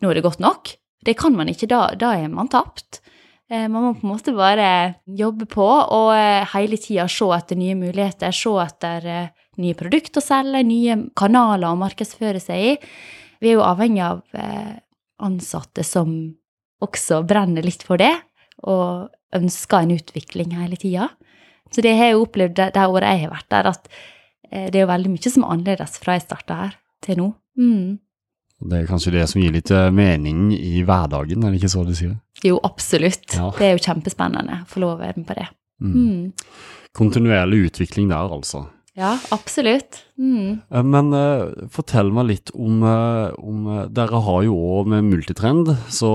nå 0.01 0.09
er 0.09 0.17
det 0.17 0.25
godt 0.25 0.41
nok. 0.43 0.73
Det 1.03 1.17
kan 1.19 1.35
man 1.35 1.51
ikke, 1.51 1.69
da, 1.69 1.91
da 1.99 2.13
er 2.17 2.31
man 2.31 2.49
tapt. 2.51 3.01
Man 3.51 3.75
må 3.75 3.91
på 3.93 4.07
en 4.07 4.13
måte 4.13 4.33
bare 4.33 4.67
jobbe 5.05 5.45
på 5.51 5.65
og 5.67 6.13
hele 6.55 6.79
tida 6.79 7.05
se 7.11 7.27
etter 7.35 7.59
nye 7.59 7.75
muligheter, 7.77 8.33
se 8.33 8.53
etter 8.63 9.07
nye 9.61 9.77
produkter 9.77 10.23
å 10.23 10.25
selge, 10.25 10.63
nye 10.65 10.95
kanaler 11.19 11.67
å 11.69 11.77
markedsføre 11.77 12.41
seg 12.41 12.69
i. 12.71 12.71
Vi 13.43 13.51
er 13.51 13.59
jo 13.59 13.67
avhengig 13.67 14.01
av 14.07 14.23
ansatte 15.23 15.83
som 15.85 16.15
også 16.83 17.21
brenner 17.27 17.65
litt 17.65 17.83
for 17.85 18.01
det, 18.01 18.13
og 18.63 19.11
ønsker 19.35 19.83
en 19.83 19.95
utvikling 19.97 20.55
hele 20.57 20.79
tida. 20.79 21.09
Så 21.73 21.83
det 21.85 21.95
har 21.97 22.11
jeg 22.11 22.21
opplevd 22.21 22.55
det, 22.59 22.71
det 22.75 22.87
året 22.87 23.09
jeg 23.09 23.25
har 23.25 23.33
vært 23.33 23.49
der, 23.53 23.69
at 23.73 23.91
eh, 24.51 24.67
det 24.73 24.81
er 24.81 24.89
veldig 24.89 25.13
mye 25.13 25.33
som 25.33 25.45
er 25.45 25.55
annerledes 25.55 25.99
fra 26.01 26.17
jeg 26.17 26.27
starta 26.27 26.59
her 26.59 26.75
til 27.03 27.19
nå. 27.19 27.29
Mm. 27.59 27.87
Det 28.63 28.77
er 28.79 28.87
kanskje 28.87 29.15
det 29.15 29.25
som 29.31 29.41
gir 29.41 29.55
litt 29.55 29.71
eh, 29.73 29.89
mening 29.93 30.53
i 30.55 30.83
hverdagen, 30.87 31.43
er 31.43 31.51
det 31.51 31.59
ikke 31.61 31.73
så 31.73 31.83
du 31.87 31.95
sier? 31.97 32.15
Jo, 32.45 32.59
absolutt. 32.63 33.25
Ja. 33.35 33.49
Det 33.57 33.67
er 33.67 33.75
jo 33.75 33.83
kjempespennende 33.83 34.61
å 34.61 34.69
få 34.69 34.83
lov 34.83 34.95
å 34.95 35.01
være 35.01 35.17
med 35.19 35.27
på 35.27 35.37
det. 35.39 35.49
Mm. 35.83 35.97
Mm. 35.97 36.63
Kontinuerlig 36.95 37.65
utvikling 37.69 38.11
der, 38.13 38.31
altså. 38.37 38.67
Ja, 38.93 39.17
absolutt. 39.33 40.05
Mm. 40.21 40.61
Eh, 40.69 40.83
Men 40.85 41.09
uh, 41.17 41.49
fortell 41.73 42.13
meg 42.13 42.29
litt 42.29 42.53
om, 42.53 42.83
eh, 42.85 43.33
om 43.41 43.89
Dere 43.89 44.21
har 44.27 44.43
jo 44.45 44.53
òg 44.53 44.85
med 44.93 45.01
Multitrend, 45.07 45.65
så, 45.89 46.11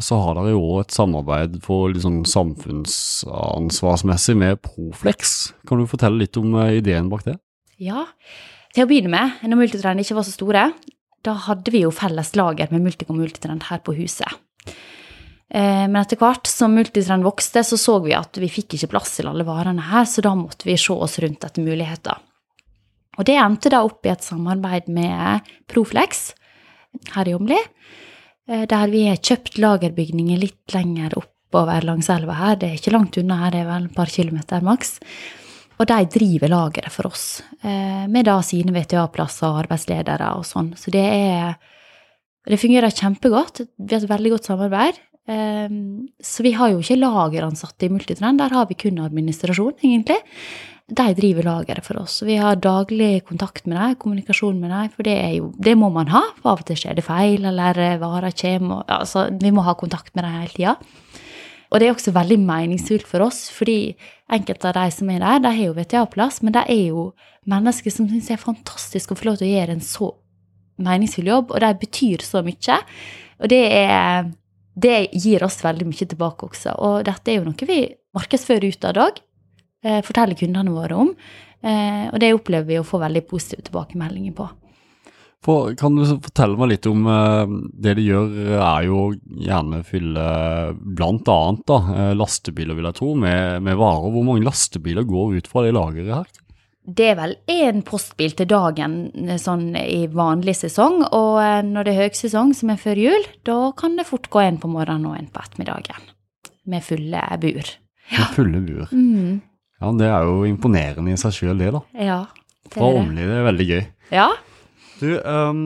så 0.00 0.16
har 0.22 0.38
dere 0.38 0.54
jo 0.54 0.62
òg 0.70 0.78
et 0.86 0.96
samarbeid 0.96 1.60
på 1.66 1.92
litt 1.92 2.06
sånn 2.06 2.24
samfunnsansvarsmessig 2.28 4.36
med 4.40 4.62
Proflex. 4.64 5.52
Kan 5.68 5.76
du 5.82 5.86
fortelle 5.90 6.22
litt 6.24 6.36
om 6.40 6.56
ideen 6.70 7.12
bak 7.12 7.22
det? 7.28 7.36
Ja, 7.82 8.06
til 8.72 8.86
å 8.86 8.88
begynne 8.88 9.12
med, 9.12 9.44
når 9.44 9.66
Multitrend 9.66 10.00
ikke 10.00 10.16
var 10.16 10.24
så 10.24 10.32
store, 10.32 10.72
da 11.22 11.36
hadde 11.46 11.70
vi 11.74 11.84
jo 11.84 11.92
felles 11.94 12.32
lager 12.38 12.72
med 12.72 12.82
Multicom 12.86 13.18
Multitrend 13.20 13.68
her 13.68 13.80
på 13.84 13.94
huset. 13.98 14.32
Eh, 15.52 15.86
Men 15.88 16.00
etter 16.00 16.16
hvert 16.16 16.48
som 16.48 16.72
Multitrend 16.72 17.26
vokste, 17.26 17.60
så 17.64 17.76
så 17.76 17.98
vi 18.04 18.14
at 18.16 18.38
vi 18.40 18.48
fikk 18.48 18.78
ikke 18.78 18.94
plass 18.94 19.18
til 19.18 19.28
alle 19.28 19.44
varene 19.44 19.84
her, 19.90 20.06
så 20.08 20.24
da 20.24 20.32
måtte 20.38 20.64
vi 20.64 20.78
se 20.80 20.94
oss 20.94 21.18
rundt 21.20 21.44
etter 21.44 21.64
muligheter. 21.64 22.16
Og 23.18 23.28
det 23.28 23.36
endte 23.36 23.72
da 23.72 23.82
opp 23.84 24.06
i 24.06 24.12
et 24.14 24.24
samarbeid 24.24 24.88
med 24.88 25.52
Proflex 25.68 26.30
her 27.12 27.28
i 27.28 27.34
Åmli, 27.36 27.58
eh, 28.48 28.64
der 28.64 28.88
vi 28.88 29.04
har 29.10 29.20
kjøpt 29.20 29.60
lagerbygninger 29.60 30.40
litt 30.40 30.72
lenger 30.72 31.18
oppover 31.20 31.84
langs 31.84 32.08
elva 32.08 32.38
her. 32.38 32.56
Det 32.56 32.70
er 32.70 32.80
ikke 32.80 32.96
langt 32.96 33.20
unna 33.20 33.42
her, 33.44 33.52
det 33.52 33.60
er 33.60 33.68
vel 33.68 33.90
et 33.90 33.96
par 33.96 34.08
kilometer 34.08 34.64
maks. 34.64 34.98
Og 35.80 35.88
de 35.88 36.00
driver 36.14 36.48
lageret 36.48 36.92
for 36.92 37.10
oss, 37.10 37.42
eh, 37.62 38.06
med 38.06 38.24
da 38.24 38.40
sine 38.40 38.72
VTA-plasser 38.72 39.50
og 39.50 39.66
arbeidsledere 39.66 40.32
og 40.38 40.44
sånn. 40.48 40.72
Så 40.78 40.90
det 40.90 41.04
er 41.04 41.56
Det 42.44 42.58
fungerer 42.58 42.90
kjempegodt. 42.90 43.68
Vi 43.78 43.94
har 43.94 44.02
et 44.02 44.10
veldig 44.10 44.30
godt 44.32 44.46
samarbeid. 44.46 44.96
Eh, 45.28 45.68
Så 46.22 46.42
vi 46.42 46.52
har 46.52 46.70
jo 46.72 46.82
ikke 46.82 46.98
lageransatte 46.98 47.86
i 47.86 47.92
Multitrend, 47.92 48.38
der 48.38 48.54
har 48.54 48.66
vi 48.66 48.74
kun 48.74 48.98
administrasjon, 48.98 49.78
egentlig. 49.82 50.18
De 50.92 51.14
driver 51.14 51.46
lageret 51.46 51.84
for 51.86 52.00
oss. 52.02 52.22
Vi 52.26 52.36
har 52.36 52.56
daglig 52.56 53.24
kontakt 53.24 53.66
med 53.66 53.78
dem, 53.78 53.94
kommunikasjon 53.96 54.58
med 54.60 54.70
dem, 54.70 54.90
for 54.90 55.06
det, 55.06 55.14
er 55.14 55.36
jo, 55.38 55.52
det 55.56 55.76
må 55.78 55.88
man 55.92 56.10
ha. 56.12 56.22
For 56.42 56.52
av 56.52 56.60
og 56.64 56.66
til 56.66 56.76
skjer 56.76 56.98
det 56.98 57.04
feil, 57.06 57.44
eller 57.48 57.78
eh, 57.78 57.98
varer 58.02 58.34
kommer, 58.34 58.82
altså, 58.90 59.28
vi 59.40 59.52
må 59.54 59.62
ha 59.62 59.74
kontakt 59.78 60.14
med 60.14 60.24
dem 60.26 60.40
hele 60.40 60.56
tida. 60.56 60.76
Og 61.72 61.80
det 61.80 61.86
er 61.88 61.94
også 61.94 62.12
veldig 62.12 62.36
meningsfullt 62.42 63.06
for 63.08 63.24
oss, 63.24 63.46
fordi 63.48 63.94
enkelte 64.32 64.68
av 64.68 64.74
de 64.76 64.90
som 64.92 65.08
er 65.08 65.22
der, 65.22 65.38
de 65.40 65.54
har 65.56 65.64
jo 65.70 65.76
VTA-plass, 65.78 66.42
men 66.44 66.52
de 66.52 66.66
er 66.68 66.82
jo 66.90 67.06
mennesker 67.48 67.94
som 67.94 68.10
syns 68.10 68.28
det 68.28 68.36
er 68.36 68.42
fantastisk 68.42 69.14
å 69.14 69.16
få 69.16 69.30
lov 69.30 69.38
til 69.40 69.48
å 69.48 69.54
gjøre 69.54 69.78
en 69.78 69.86
så 69.86 70.10
meningsfull 70.82 71.30
jobb, 71.30 71.54
og 71.54 71.62
de 71.64 71.72
betyr 71.80 72.24
så 72.26 72.42
mye. 72.44 72.76
Og 73.40 73.48
det, 73.48 73.62
er, 73.72 74.28
det 74.74 75.12
gir 75.12 75.44
oss 75.44 75.60
veldig 75.64 75.86
mye 75.88 76.08
tilbake 76.08 76.48
også. 76.48 76.76
Og 76.80 77.02
dette 77.08 77.32
er 77.32 77.40
jo 77.40 77.48
noe 77.48 77.68
vi 77.68 77.84
markedsfører 78.16 78.72
utad 78.72 79.00
òg, 79.00 79.20
dag, 79.82 80.02
forteller 80.06 80.38
kundene 80.38 80.72
våre 80.72 80.98
om. 81.04 81.14
Eh, 81.62 82.08
og 82.10 82.18
det 82.18 82.32
opplever 82.34 82.66
vi 82.66 82.80
å 82.80 82.86
få 82.86 82.98
veldig 83.02 83.22
positive 83.30 83.62
tilbakemeldinger 83.68 84.34
på. 84.34 84.48
For, 85.42 85.72
kan 85.78 85.96
du 85.98 86.04
fortelle 86.06 86.58
meg 86.58 86.72
litt 86.72 86.86
om 86.90 87.06
eh, 87.10 87.54
det 87.84 87.96
de 87.98 88.06
gjør, 88.06 88.34
er 88.58 88.86
jo 88.86 89.00
gjerne 89.46 89.82
fylle 89.86 90.26
eh, 91.94 92.12
lastebiler, 92.18 92.78
vil 92.78 92.90
jeg 92.90 92.98
tro, 92.98 93.12
med, 93.18 93.62
med 93.66 93.78
varer. 93.78 94.10
Hvor 94.14 94.26
mange 94.26 94.46
lastebiler 94.46 95.06
går 95.06 95.38
ut 95.38 95.50
fra 95.50 95.66
det 95.66 95.74
lageret 95.78 96.14
her? 96.14 96.41
Det 96.82 97.12
er 97.12 97.14
vel 97.14 97.36
én 97.50 97.84
postbil 97.86 98.32
til 98.34 98.48
dagen 98.50 98.96
eh, 99.14 99.38
sånn 99.38 99.68
i 99.78 100.08
vanlig 100.10 100.56
sesong, 100.58 101.04
og 101.14 101.36
eh, 101.38 101.60
når 101.66 101.86
det 101.86 101.92
er 101.92 102.00
høgsesong, 102.08 102.50
som 102.58 102.72
er 102.74 102.80
før 102.82 102.98
jul, 102.98 103.28
da 103.46 103.58
kan 103.78 103.94
det 103.98 104.08
fort 104.08 104.26
gå 104.32 104.42
en 104.42 104.58
på 104.58 104.70
morgenen 104.70 105.06
og 105.12 105.14
en 105.18 105.30
på 105.30 105.44
ettermiddagen. 105.44 106.10
Med 106.66 106.82
fulle 106.86 107.22
bur. 107.42 107.70
Med 108.16 108.34
fulle 108.34 108.64
bur. 108.66 108.90
Mm, 108.90 109.40
Ja, 109.82 109.90
det 109.98 110.10
er 110.14 110.26
jo 110.28 110.42
imponerende 110.46 111.10
i 111.10 111.18
seg 111.18 111.34
sjøl, 111.34 111.56
det, 111.58 111.72
da. 111.74 111.80
ja. 111.98 112.18
det 112.66 112.74
Fra. 112.74 112.90
Åmli, 112.98 113.24
det 113.26 113.38
er 113.38 113.48
veldig 113.48 113.64
gøy. 113.70 113.80
Ja. 114.14 114.28
Du, 115.00 115.08
um, 115.22 115.64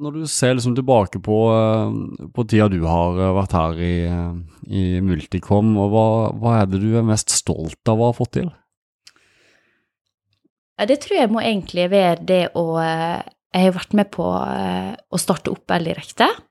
når 0.00 0.14
du 0.16 0.22
ser 0.30 0.54
liksom 0.56 0.76
tilbake 0.76 1.20
på, 1.24 1.40
eh, 1.56 2.28
på 2.32 2.44
tida 2.48 2.70
du 2.72 2.78
har 2.88 3.18
vært 3.36 3.56
her 3.56 3.82
i, 3.84 3.96
i 4.68 4.84
Multicom, 5.04 5.74
og 5.76 5.92
hva, 5.92 6.06
hva 6.36 6.54
er 6.62 6.72
det 6.72 6.80
du 6.84 6.92
er 6.96 7.04
mest 7.04 7.32
stolt 7.34 7.92
av 7.92 8.00
å 8.00 8.12
ha 8.12 8.16
fått 8.16 8.36
til? 8.38 8.48
Ja, 10.78 10.86
Det 10.86 11.00
tror 11.02 11.18
jeg 11.18 11.30
må 11.34 11.42
egentlig 11.42 11.88
være 11.90 12.24
det 12.24 12.44
å 12.54 12.78
eh, 12.78 13.22
Jeg 13.54 13.64
har 13.64 13.74
vært 13.74 13.96
med 13.98 14.10
på 14.14 14.26
eh, 14.28 14.94
å 14.94 15.18
starte 15.18 15.50
opp 15.50 15.70
Eldirekte. 15.70 16.28
direkte. 16.28 16.44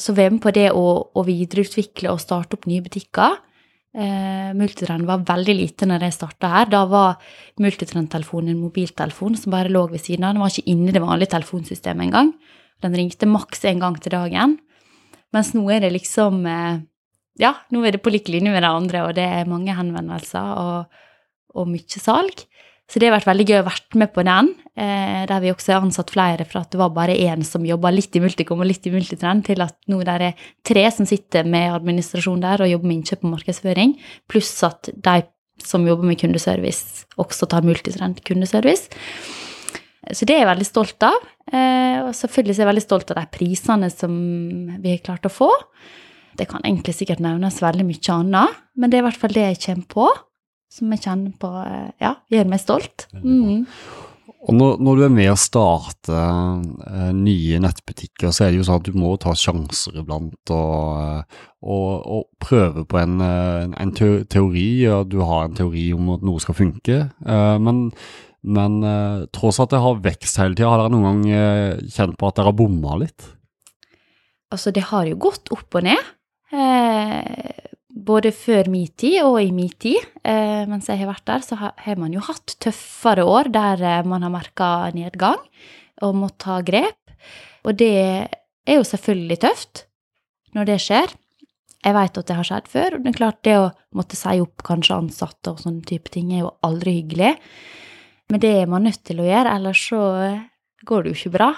Så 0.00 0.14
være 0.16 0.30
med 0.32 0.40
på 0.40 0.50
det 0.56 0.70
å, 0.72 0.84
å 1.12 1.22
videreutvikle 1.26 2.08
og 2.14 2.22
starte 2.22 2.56
opp 2.56 2.64
nye 2.64 2.80
butikker. 2.80 3.34
Eh, 3.90 4.50
Multitrend 4.54 5.08
var 5.08 5.24
veldig 5.26 5.54
lite 5.56 5.86
når 5.88 6.06
jeg 6.06 6.14
starta 6.14 6.50
her. 6.52 6.68
Da 6.70 6.84
var 6.86 7.18
Multitrend-telefonen 7.60 8.54
en 8.54 8.62
mobiltelefon 8.62 9.36
som 9.38 9.54
bare 9.54 9.72
lå 9.72 9.86
ved 9.90 10.02
siden 10.04 10.26
av. 10.26 10.34
Den 10.34 10.44
var 10.44 10.54
ikke 10.54 10.70
inne 10.70 10.90
i 10.90 10.94
det 10.94 11.02
vanlige 11.02 11.34
telefonsystemet 11.34 12.06
engang. 12.06 12.32
Den 12.80 12.94
ringte 12.96 13.28
maks 13.28 13.66
én 13.66 13.82
gang 13.82 13.98
til 14.00 14.14
dagen. 14.14 14.58
Mens 15.34 15.52
nå 15.54 15.66
er 15.70 15.82
det 15.84 15.92
liksom 15.96 16.46
eh, 16.46 16.86
Ja, 17.40 17.54
nå 17.72 17.82
er 17.86 17.94
det 17.94 18.02
på 18.04 18.12
lik 18.12 18.28
linje 18.28 18.52
med 18.52 18.62
de 18.62 18.68
andre, 18.68 19.04
og 19.06 19.14
det 19.16 19.24
er 19.24 19.48
mange 19.48 19.72
henvendelser 19.72 20.58
og, 20.60 20.98
og 21.56 21.68
mye 21.70 22.02
salg. 22.02 22.42
Så 22.90 22.98
det 22.98 23.06
har 23.06 23.14
vært 23.14 23.28
veldig 23.28 23.46
gøy 23.46 23.58
å 23.60 23.66
være 23.68 23.98
med 24.02 24.10
på 24.10 24.22
den, 24.26 24.48
eh, 24.74 25.22
der 25.30 25.42
vi 25.44 25.52
også 25.52 25.76
har 25.76 25.84
ansatt 25.84 26.10
flere 26.10 26.44
fra 26.44 26.64
at 26.64 26.72
det 26.72 26.80
var 26.80 26.90
bare 26.90 27.14
én 27.14 27.44
som 27.46 27.62
jobba 27.62 27.92
litt 27.94 28.16
i 28.16 28.22
Multicom 28.22 28.58
og 28.58 28.66
litt 28.66 28.86
i 28.86 28.90
Multitrend, 28.90 29.44
til 29.46 29.62
at 29.62 29.76
nå 29.86 30.02
der 30.02 30.20
er 30.20 30.46
tre 30.66 30.82
som 30.90 31.06
sitter 31.06 31.46
med 31.46 31.70
administrasjon 31.70 32.42
der 32.42 32.64
og 32.64 32.70
jobber 32.72 32.90
med 32.90 32.98
innkjøp 32.98 33.22
og 33.22 33.36
markedsføring, 33.36 33.94
pluss 34.26 34.50
at 34.66 34.90
de 34.90 35.22
som 35.62 35.86
jobber 35.86 36.08
med 36.08 36.18
kundeservice, 36.18 37.06
også 37.20 37.46
tar 37.46 37.62
Multitrend 37.62 38.24
kundeservice. 38.26 38.90
Så 40.10 40.26
det 40.26 40.34
er 40.34 40.42
jeg 40.42 40.50
veldig 40.50 40.66
stolt 40.66 41.06
av. 41.06 41.18
Eh, 41.52 42.00
og 42.02 42.14
selvfølgelig 42.16 42.56
er 42.56 42.62
jeg 42.64 42.70
veldig 42.72 42.82
stolt 42.82 43.12
av 43.12 43.20
de 43.20 43.26
prisene 43.30 43.90
som 43.92 44.16
vi 44.80 44.96
har 44.96 45.04
klart 45.04 45.28
å 45.28 45.30
få. 45.30 45.50
Det 46.34 46.48
kan 46.48 46.64
egentlig 46.64 46.96
sikkert 46.96 47.22
nevnes 47.22 47.60
veldig 47.62 47.86
mye 47.86 48.16
annet, 48.16 48.58
men 48.74 48.90
det 48.90 48.98
er 48.98 49.04
i 49.04 49.08
hvert 49.10 49.20
fall 49.20 49.36
det 49.36 49.46
jeg 49.46 49.62
kommer 49.66 49.88
på 49.94 50.08
som 50.70 50.92
jeg 50.94 51.02
kjenner 51.04 51.34
på 51.40 51.50
eh, 51.64 51.90
ja, 52.02 52.14
gjør 52.30 52.48
meg 52.52 52.62
stolt. 52.62 53.08
Mm. 53.16 53.66
Og 54.40 54.54
når, 54.56 54.78
når 54.80 54.96
du 54.96 55.02
er 55.04 55.12
med 55.12 55.28
å 55.32 55.36
starte 55.36 56.16
uh, 56.16 57.10
nye 57.12 57.58
nettbutikker, 57.60 58.30
så 58.32 58.46
er 58.46 58.52
det 58.52 58.62
jo 58.62 58.66
sånn 58.70 58.80
at 58.80 58.86
du 58.88 58.96
må 58.96 59.12
ta 59.20 59.34
sjanser 59.36 59.98
iblant 60.00 60.52
og, 60.54 60.94
eh, 61.02 61.42
og, 61.60 61.90
og 62.16 62.24
prøve 62.40 62.86
på 62.88 63.02
en, 63.02 63.20
en 63.20 63.92
teori, 63.92 64.70
og 64.88 65.10
du 65.12 65.18
har 65.20 65.44
en 65.44 65.58
teori 65.58 65.90
om 65.92 66.14
at 66.16 66.24
noe 66.24 66.40
skal 66.42 66.58
funke. 66.62 67.04
uh, 67.26 67.56
men 67.60 67.88
men 68.40 68.78
uh, 68.80 69.26
tross 69.36 69.58
at 69.60 69.68
det 69.68 69.82
har 69.84 69.98
vekst 70.00 70.38
hele 70.40 70.56
tida, 70.56 70.70
har 70.72 70.80
dere 70.80 70.94
noen 70.94 71.26
gang 71.28 71.82
kjent 71.92 72.16
på 72.16 72.30
at 72.30 72.38
dere 72.38 72.48
har 72.48 72.56
bomma 72.56 72.94
litt? 73.02 73.26
Altså, 74.48 74.72
det 74.72 74.86
har 74.88 75.04
jo 75.06 75.18
gått 75.20 75.52
opp 75.52 75.76
og 75.76 75.84
ned. 75.84 76.08
Eh, 76.50 77.59
både 77.90 78.32
før 78.34 78.70
min 78.70 78.88
tid 78.98 79.20
og 79.24 79.40
i 79.42 79.50
min 79.54 79.72
tid. 79.80 79.98
Eh, 80.24 80.66
mens 80.70 80.88
jeg 80.88 81.00
har 81.02 81.10
vært 81.10 81.26
der, 81.28 81.44
så 81.44 81.58
har, 81.60 81.96
man 81.98 82.14
jo 82.14 82.22
hatt 82.24 82.56
tøffere 82.62 83.24
år 83.26 83.50
der 83.52 83.82
eh, 83.82 84.06
man 84.06 84.24
har 84.26 84.32
merka 84.34 84.90
nedgang 84.94 85.40
og 86.04 86.16
må 86.16 86.30
ta 86.40 86.60
grep. 86.64 86.98
Og 87.66 87.76
det 87.76 87.96
er 88.00 88.78
jo 88.78 88.86
selvfølgelig 88.86 89.40
tøft 89.42 89.84
når 90.56 90.70
det 90.70 90.78
skjer. 90.84 91.12
Jeg 91.80 91.96
vet 91.96 92.18
at 92.20 92.28
det 92.28 92.36
har 92.36 92.46
skjedd 92.46 92.66
før, 92.68 92.96
og 92.96 93.04
det 93.04 93.10
er 93.10 93.16
klart 93.16 93.44
det 93.46 93.56
å 93.56 93.68
måtte 93.96 94.18
si 94.18 94.40
opp 94.42 94.64
kanskje 94.66 94.98
ansatte 95.00 95.52
og 95.52 95.62
sånne 95.62 95.84
type 95.88 96.12
ting 96.12 96.32
er 96.34 96.44
jo 96.44 96.54
aldri 96.66 96.98
hyggelig. 96.98 97.34
Men 98.30 98.42
det 98.42 98.50
er 98.60 98.68
man 98.70 98.84
nødt 98.86 99.00
til 99.08 99.22
å 99.22 99.26
gjøre, 99.26 99.56
ellers 99.56 99.84
så 99.90 100.02
eh, 100.24 100.42
går 100.86 101.04
det 101.04 101.12
jo 101.12 101.18
ikke 101.18 101.36
bra. 101.38 101.52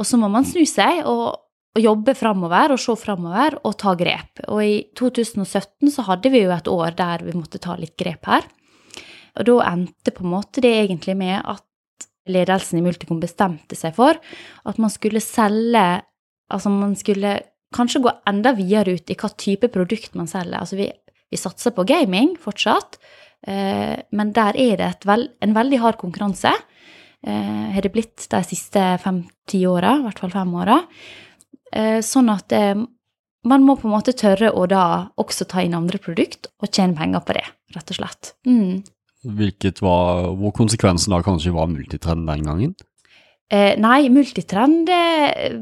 Og 0.00 0.06
så 0.06 0.20
må 0.20 0.30
man 0.32 0.46
snu 0.48 0.62
seg 0.68 1.02
og, 1.08 1.40
og 1.70 1.82
jobbe 1.84 2.16
framover 2.18 2.74
og 2.74 2.80
se 2.82 2.96
framover 2.98 3.56
og 3.62 3.76
ta 3.78 3.94
grep. 3.98 4.42
Og 4.50 4.62
i 4.64 4.76
2017 4.98 5.92
så 5.94 6.06
hadde 6.08 6.32
vi 6.32 6.42
jo 6.42 6.54
et 6.54 6.70
år 6.70 6.96
der 6.98 7.24
vi 7.26 7.36
måtte 7.36 7.62
ta 7.62 7.76
litt 7.78 7.96
grep 8.00 8.26
her. 8.30 8.48
Og 9.38 9.46
da 9.46 9.58
endte 9.70 10.14
på 10.14 10.24
en 10.26 10.32
måte 10.32 10.62
det 10.64 10.72
egentlig 10.80 11.14
med 11.18 11.38
at 11.38 12.08
ledelsen 12.30 12.80
i 12.80 12.84
Multicom 12.84 13.20
bestemte 13.22 13.78
seg 13.78 13.94
for 13.96 14.18
at 14.18 14.80
man 14.82 14.92
skulle 14.92 15.22
selge 15.24 16.02
Altså 16.50 16.66
man 16.66 16.96
skulle 16.98 17.36
kanskje 17.70 18.00
gå 18.02 18.10
enda 18.26 18.50
videre 18.58 18.96
ut 18.98 19.10
i 19.12 19.14
hva 19.14 19.28
type 19.38 19.68
produkt 19.70 20.16
man 20.18 20.26
selger. 20.26 20.56
Altså 20.58 20.74
vi, 20.74 20.88
vi 21.30 21.38
satser 21.38 21.70
på 21.70 21.84
gaming 21.86 22.32
fortsatt, 22.42 22.98
Eh, 23.48 23.96
men 24.12 24.32
der 24.36 24.56
er 24.58 24.76
det 24.80 25.08
vel, 25.08 25.28
en 25.40 25.56
veldig 25.56 25.80
hard 25.80 25.98
konkurranse. 26.00 26.52
Eh, 27.26 27.66
har 27.74 27.82
det 27.84 27.92
blitt 27.92 28.26
de 28.32 28.42
siste 28.44 28.82
fem-ti 29.02 29.64
åra, 29.68 29.96
i 29.98 30.06
hvert 30.06 30.20
fall 30.22 30.34
fem 30.34 30.54
åra. 30.54 30.80
Eh, 31.76 32.00
sånn 32.02 32.30
at 32.32 32.52
eh, 32.56 32.74
man 33.46 33.64
må 33.64 33.76
på 33.78 33.88
en 33.88 33.94
måte 33.94 34.14
tørre 34.16 34.50
å 34.52 34.66
da 34.70 34.84
også 35.20 35.46
ta 35.48 35.64
inn 35.64 35.76
andre 35.76 36.00
produkt 36.02 36.50
og 36.60 36.70
tjene 36.70 36.98
penger 36.98 37.24
på 37.24 37.36
det, 37.38 37.46
rett 37.76 37.92
og 37.92 38.00
slett. 38.00 38.34
Mm. 38.48 38.82
Hvilket 39.40 39.82
var, 39.84 40.30
hvor 40.40 40.54
konsekvensen 40.56 41.14
da 41.14 41.20
kanskje 41.24 41.54
var 41.54 41.70
multitrend 41.72 42.28
den 42.28 42.46
gangen? 42.48 42.76
Eh, 43.50 43.74
nei, 43.80 44.08
multitrend 44.12 44.90
eh, 44.94 45.58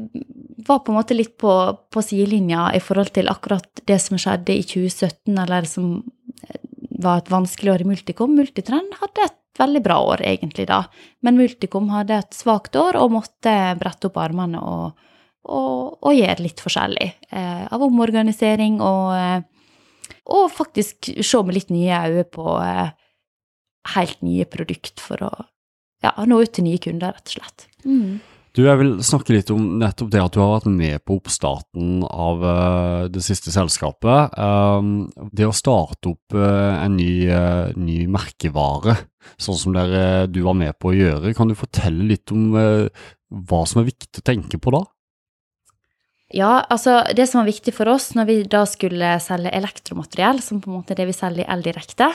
var 0.67 0.83
på 0.85 0.93
en 0.93 0.99
måte 0.99 1.17
litt 1.17 1.35
på, 1.41 1.53
på 1.89 2.03
sidelinja 2.05 2.69
i 2.77 2.81
forhold 2.83 3.13
til 3.15 3.31
akkurat 3.31 3.83
det 3.89 3.97
som 4.03 4.19
skjedde 4.21 4.53
i 4.53 4.63
2017, 4.65 5.33
eller 5.33 5.67
som 5.69 5.99
var 6.99 7.21
et 7.21 7.31
vanskelig 7.31 7.73
år 7.73 7.83
i 7.83 7.89
Multicom. 7.89 8.35
Multitrend 8.37 8.97
hadde 8.99 9.25
et 9.25 9.37
veldig 9.59 9.81
bra 9.83 9.99
år, 10.13 10.23
egentlig, 10.27 10.67
da. 10.69 10.83
Men 11.25 11.39
Multicom 11.39 11.89
hadde 11.93 12.19
et 12.19 12.35
svakt 12.35 12.75
år 12.79 12.99
og 12.99 13.13
måtte 13.15 13.55
brette 13.79 14.09
opp 14.09 14.19
armene 14.21 14.61
og, 14.61 15.07
og, 15.47 15.99
og 16.03 16.15
gjøre 16.15 16.43
litt 16.43 16.63
forskjellig. 16.63 17.09
Eh, 17.31 17.63
av 17.71 17.85
omorganisering 17.85 18.79
og, 18.83 19.13
eh, 19.15 20.17
og 20.35 20.49
faktisk 20.53 21.11
se 21.15 21.43
med 21.45 21.57
litt 21.57 21.71
nye 21.73 22.01
øyne 22.09 22.25
på 22.29 22.57
eh, 22.63 22.89
helt 23.95 24.19
nye 24.25 24.47
produkt 24.49 25.01
for 25.03 25.29
å 25.29 25.31
ja, 26.03 26.13
nå 26.27 26.41
ut 26.43 26.51
til 26.55 26.67
nye 26.67 26.79
kunder, 26.81 27.15
rett 27.15 27.31
og 27.31 27.39
slett. 27.39 27.65
Mm. 27.83 28.19
Du, 28.55 28.63
Jeg 28.65 28.79
vil 28.79 28.93
snakke 29.05 29.35
litt 29.35 29.51
om 29.53 29.65
nettopp 29.79 30.09
det 30.13 30.21
at 30.23 30.33
du 30.33 30.39
har 30.41 30.55
vært 30.55 30.71
med 30.73 31.03
på 31.05 31.19
oppstarten 31.19 32.01
av 32.07 32.41
uh, 32.41 33.03
det 33.11 33.21
siste 33.23 33.53
selskapet. 33.53 34.33
Um, 34.39 35.09
det 35.35 35.45
å 35.45 35.55
starte 35.55 36.15
opp 36.15 36.35
uh, 36.35 36.79
en 36.81 36.97
ny, 36.97 37.11
uh, 37.29 37.69
ny, 37.77 38.01
merkevare, 38.11 38.95
sånn 39.37 39.59
som 39.59 39.75
dere, 39.75 40.25
du 40.31 40.41
var 40.47 40.57
med 40.57 40.73
på 40.81 40.89
å 40.89 40.97
gjøre, 40.97 41.35
kan 41.37 41.51
du 41.51 41.57
fortelle 41.59 42.09
litt 42.09 42.33
om 42.33 42.49
hva 42.55 43.61
som 43.69 43.83
er 43.83 43.91
viktig 43.91 44.23
å 44.23 44.25
tenke 44.25 44.57
på 44.57 44.73
da? 44.73 44.81
Ja, 46.29 46.59
altså 46.69 47.01
det 47.17 47.25
som 47.29 47.41
var 47.41 47.49
viktig 47.49 47.73
for 47.73 47.89
oss 47.89 48.11
når 48.13 48.27
vi 48.29 48.39
da 48.45 48.61
skulle 48.69 49.15
selge 49.23 49.53
elektromateriell, 49.57 50.41
som 50.45 50.61
på 50.61 50.69
en 50.69 50.77
måte 50.77 50.93
er 50.93 51.01
det 51.01 51.09
vi 51.09 51.17
selger 51.17 51.45
i 51.45 51.49
El-direkte, 51.49 52.11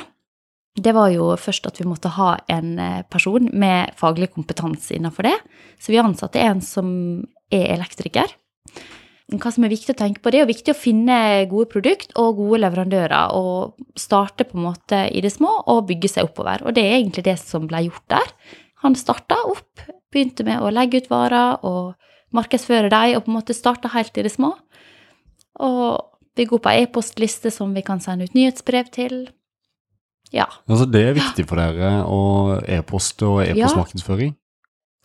det 0.74 0.94
var 0.94 1.12
jo 1.14 1.28
først 1.38 1.68
at 1.68 1.78
vi 1.78 1.86
måtte 1.86 2.10
ha 2.16 2.34
en 2.50 2.78
eh, 2.82 3.02
person 3.10 3.46
med 3.52 3.94
faglig 3.98 4.32
kompetanse 4.34 4.96
innenfor 4.96 5.28
det. 5.28 5.36
Så 5.78 5.92
vi 5.94 6.00
ansatte 6.02 6.42
en 6.42 6.62
som 6.64 6.88
er 7.54 7.68
elektriker. 7.76 8.32
Hva 9.34 9.50
som 9.54 9.64
er 9.64 9.72
viktig 9.72 9.94
å 9.94 9.98
tenke 9.98 10.20
på, 10.20 10.30
det 10.30 10.40
er 10.40 10.44
jo 10.44 10.50
viktig 10.50 10.74
å 10.74 10.78
finne 10.78 11.16
gode 11.50 11.70
produkt 11.70 12.10
og 12.20 12.40
gode 12.40 12.60
leverandører. 12.64 13.34
Og 13.38 13.78
starte 13.98 14.46
på 14.48 14.58
en 14.58 14.66
måte 14.66 15.04
i 15.14 15.22
det 15.24 15.32
små 15.32 15.60
og 15.62 15.86
bygge 15.90 16.10
seg 16.10 16.28
oppover. 16.28 16.66
Og 16.66 16.74
det 16.76 16.84
er 16.84 16.98
egentlig 16.98 17.26
det 17.30 17.38
som 17.42 17.70
ble 17.70 17.86
gjort 17.86 18.06
der. 18.10 18.34
Han 18.82 18.98
starta 18.98 19.38
opp, 19.48 19.86
begynte 20.12 20.44
med 20.46 20.60
å 20.60 20.74
legge 20.74 21.04
ut 21.04 21.10
varer 21.12 21.62
og 21.64 21.94
markedsføre 22.36 22.90
dem, 22.92 23.14
og 23.16 23.24
på 23.24 23.32
en 23.32 23.38
måte 23.38 23.56
starte 23.56 23.92
helt 23.94 24.18
i 24.18 24.26
det 24.26 24.34
små. 24.34 24.52
Og 25.62 26.10
går 26.42 26.60
på 26.60 26.70
ei 26.72 26.84
e-postliste 26.84 27.52
som 27.54 27.74
vi 27.76 27.84
kan 27.86 28.02
sende 28.02 28.26
ut 28.26 28.34
nyhetsbrev 28.34 28.90
til. 28.94 29.28
Ja. 30.34 30.48
Altså 30.66 30.86
det 30.90 31.02
er 31.06 31.18
viktig 31.18 31.46
for 31.46 31.60
dere, 31.60 32.00
og 32.10 32.64
e-post 32.66 33.22
og 33.22 33.44
e-postmarkedsføring? 33.44 34.34
Ja. 34.34 34.40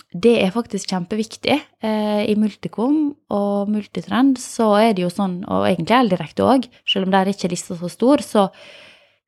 Det 0.10 0.40
er 0.42 0.50
faktisk 0.50 0.90
kjempeviktig. 0.90 1.60
Eh, 1.86 2.22
I 2.32 2.34
Multicom 2.40 3.12
og 3.30 3.70
Multitrend 3.70 4.40
så 4.42 4.72
er 4.80 4.96
det 4.98 5.04
jo 5.04 5.12
sånn, 5.14 5.44
og 5.46 5.68
egentlig 5.68 6.00
Eldirekte 6.00 6.48
òg, 6.48 6.66
selv 6.82 7.06
om 7.06 7.14
der 7.14 7.30
er 7.30 7.36
ikke 7.36 7.52
lista 7.52 7.78
så 7.78 7.92
stor, 7.94 8.24
så, 8.26 8.48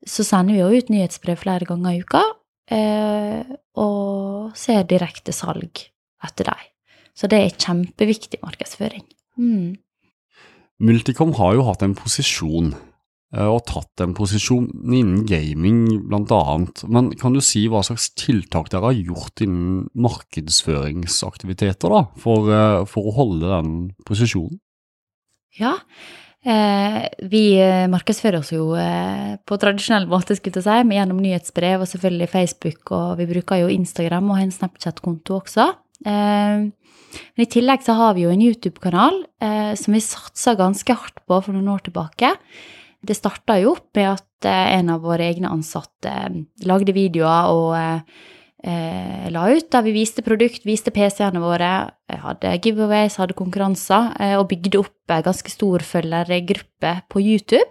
så, 0.02 0.26
sender 0.26 0.58
vi 0.58 0.64
jo 0.64 0.82
ut 0.82 0.90
nyhetsbrev 0.90 1.38
flere 1.38 1.70
ganger 1.70 1.94
i 1.94 2.02
uka. 2.02 2.24
Eh, 2.72 3.54
og 3.78 4.58
ser 4.58 4.88
direkte 4.90 5.36
salg 5.36 5.86
etter 6.26 6.50
dem. 6.50 6.71
Så 7.18 7.30
det 7.32 7.42
er 7.42 7.58
kjempeviktig 7.58 8.42
markedsføring. 8.44 9.06
Mm. 9.38 9.76
Multicom 10.82 11.36
har 11.38 11.58
jo 11.58 11.66
hatt 11.68 11.84
en 11.86 11.98
posisjon 11.98 12.74
Eh, 13.32 13.48
og 13.48 13.64
tatt 13.70 14.02
en 14.04 14.14
posisjon 14.16 14.66
innen 14.84 15.24
gaming 15.28 15.86
bl.a. 16.10 16.56
Men 16.92 17.12
kan 17.20 17.36
du 17.36 17.42
si 17.44 17.64
hva 17.72 17.84
slags 17.88 18.10
tiltak 18.20 18.72
dere 18.74 18.90
har 18.90 18.98
gjort 18.98 19.44
innen 19.46 19.86
markedsføringsaktiviteter 19.96 21.96
da, 21.96 22.02
for, 22.20 22.52
eh, 22.52 22.82
for 22.92 23.08
å 23.08 23.16
holde 23.16 23.54
den 23.54 23.70
posisjonen? 24.08 24.60
Ja, 25.60 25.78
eh, 26.44 27.08
vi 27.32 27.44
markedsfører 27.92 28.40
oss 28.40 28.52
jo 28.52 28.74
eh, 28.80 29.40
på 29.48 29.60
tradisjonell 29.60 30.08
måte 30.12 30.36
skulle 30.36 30.60
jeg 30.60 30.68
si, 30.68 30.98
gjennom 30.98 31.24
nyhetsbrev 31.24 31.84
og 31.84 31.92
selvfølgelig 31.92 32.32
Facebook, 32.32 32.84
og 32.96 33.20
vi 33.20 33.32
bruker 33.32 33.64
jo 33.64 33.72
Instagram 33.72 34.32
og 34.32 34.40
har 34.40 34.48
en 34.48 34.58
Snapchat-konto 34.60 35.40
også. 35.40 35.72
Eh, 36.04 36.68
men 37.12 37.46
i 37.46 37.50
tillegg 37.52 37.84
så 37.86 37.96
har 38.00 38.16
vi 38.18 38.26
jo 38.26 38.34
en 38.34 38.44
YouTube-kanal 38.44 39.24
eh, 39.44 39.74
som 39.80 39.96
vi 39.96 40.04
satsa 40.04 40.56
ganske 40.60 40.96
hardt 40.96 41.24
på 41.28 41.40
for 41.42 41.56
noen 41.56 41.72
år 41.74 41.84
tilbake. 41.88 42.36
Det 43.02 43.18
starta 43.18 43.58
jo 43.62 43.74
opp 43.76 43.90
med 43.98 44.12
at 44.12 44.48
eh, 44.50 44.76
en 44.78 44.92
av 44.94 45.02
våre 45.06 45.26
egne 45.26 45.50
ansatte 45.50 46.12
eh, 46.12 46.44
lagde 46.70 46.94
videoer 46.96 47.50
og 47.50 47.74
eh, 47.78 49.26
la 49.34 49.48
ut 49.50 49.72
der 49.74 49.86
vi 49.88 49.96
viste 49.96 50.22
produkt, 50.22 50.68
viste 50.70 50.94
PC-ene 50.94 51.42
våre, 51.42 51.72
hadde 52.14 52.52
giveaways, 52.62 53.18
hadde 53.18 53.34
konkurranser, 53.34 54.12
og 54.38 54.52
bygde 54.52 54.84
opp 54.84 55.16
en 55.16 55.24
ganske 55.26 55.50
stor 55.50 55.82
følgergruppe 55.82 56.92
på 57.10 57.24
YouTube. 57.26 57.66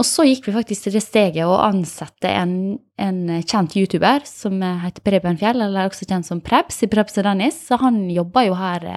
Og 0.00 0.06
så 0.08 0.24
gikk 0.24 0.48
vi 0.48 0.54
faktisk 0.56 0.86
til 0.86 0.96
det 0.96 1.02
steget 1.04 1.44
å 1.44 1.58
ansette 1.60 2.30
en, 2.30 2.78
en 2.96 3.18
kjent 3.44 3.74
YouTuber 3.76 4.24
som 4.24 4.56
heter 4.62 5.04
Preben 5.04 5.36
Fjell, 5.40 5.60
eller 5.60 5.90
også 5.90 6.08
kjent 6.08 6.26
som 6.26 6.40
Prebz 6.44 6.80
i 6.86 6.88
Prebz 6.88 7.20
og 7.20 7.26
Dennis. 7.28 7.58
Så 7.68 7.76
han 7.82 8.06
jobba 8.08 8.46
jo 8.48 8.56
her 8.56 8.88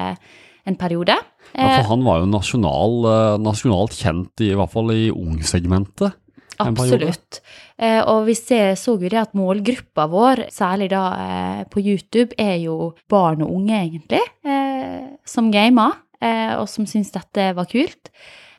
en 0.65 0.77
periode. 0.79 1.15
Ja, 1.53 1.79
for 1.79 1.89
han 1.93 2.05
var 2.05 2.21
jo 2.21 2.29
nasjonal, 2.29 2.95
eh, 3.09 3.39
nasjonalt 3.43 3.95
kjent, 3.95 4.33
i, 4.41 4.51
i 4.51 4.57
hvert 4.57 4.73
fall 4.73 4.91
i 4.95 5.07
ungsegmentet. 5.13 6.17
Absolutt. 6.63 7.41
Eh, 7.75 7.99
og 8.07 8.25
vi 8.29 8.35
ser, 8.37 8.73
så 8.79 8.95
jo 8.95 9.11
det 9.11 9.19
at 9.19 9.35
målgruppa 9.37 10.07
vår, 10.11 10.45
særlig 10.53 10.89
da 10.93 11.03
eh, 11.19 11.61
på 11.71 11.83
YouTube, 11.83 12.31
er 12.39 12.57
jo 12.63 12.93
barn 13.11 13.43
og 13.45 13.53
unge, 13.57 13.77
egentlig, 13.77 14.23
eh, 14.47 15.03
som 15.27 15.51
gamer, 15.53 15.99
eh, 16.23 16.55
og 16.57 16.67
som 16.71 16.87
syns 16.89 17.13
dette 17.15 17.51
var 17.57 17.69
kult. 17.71 18.11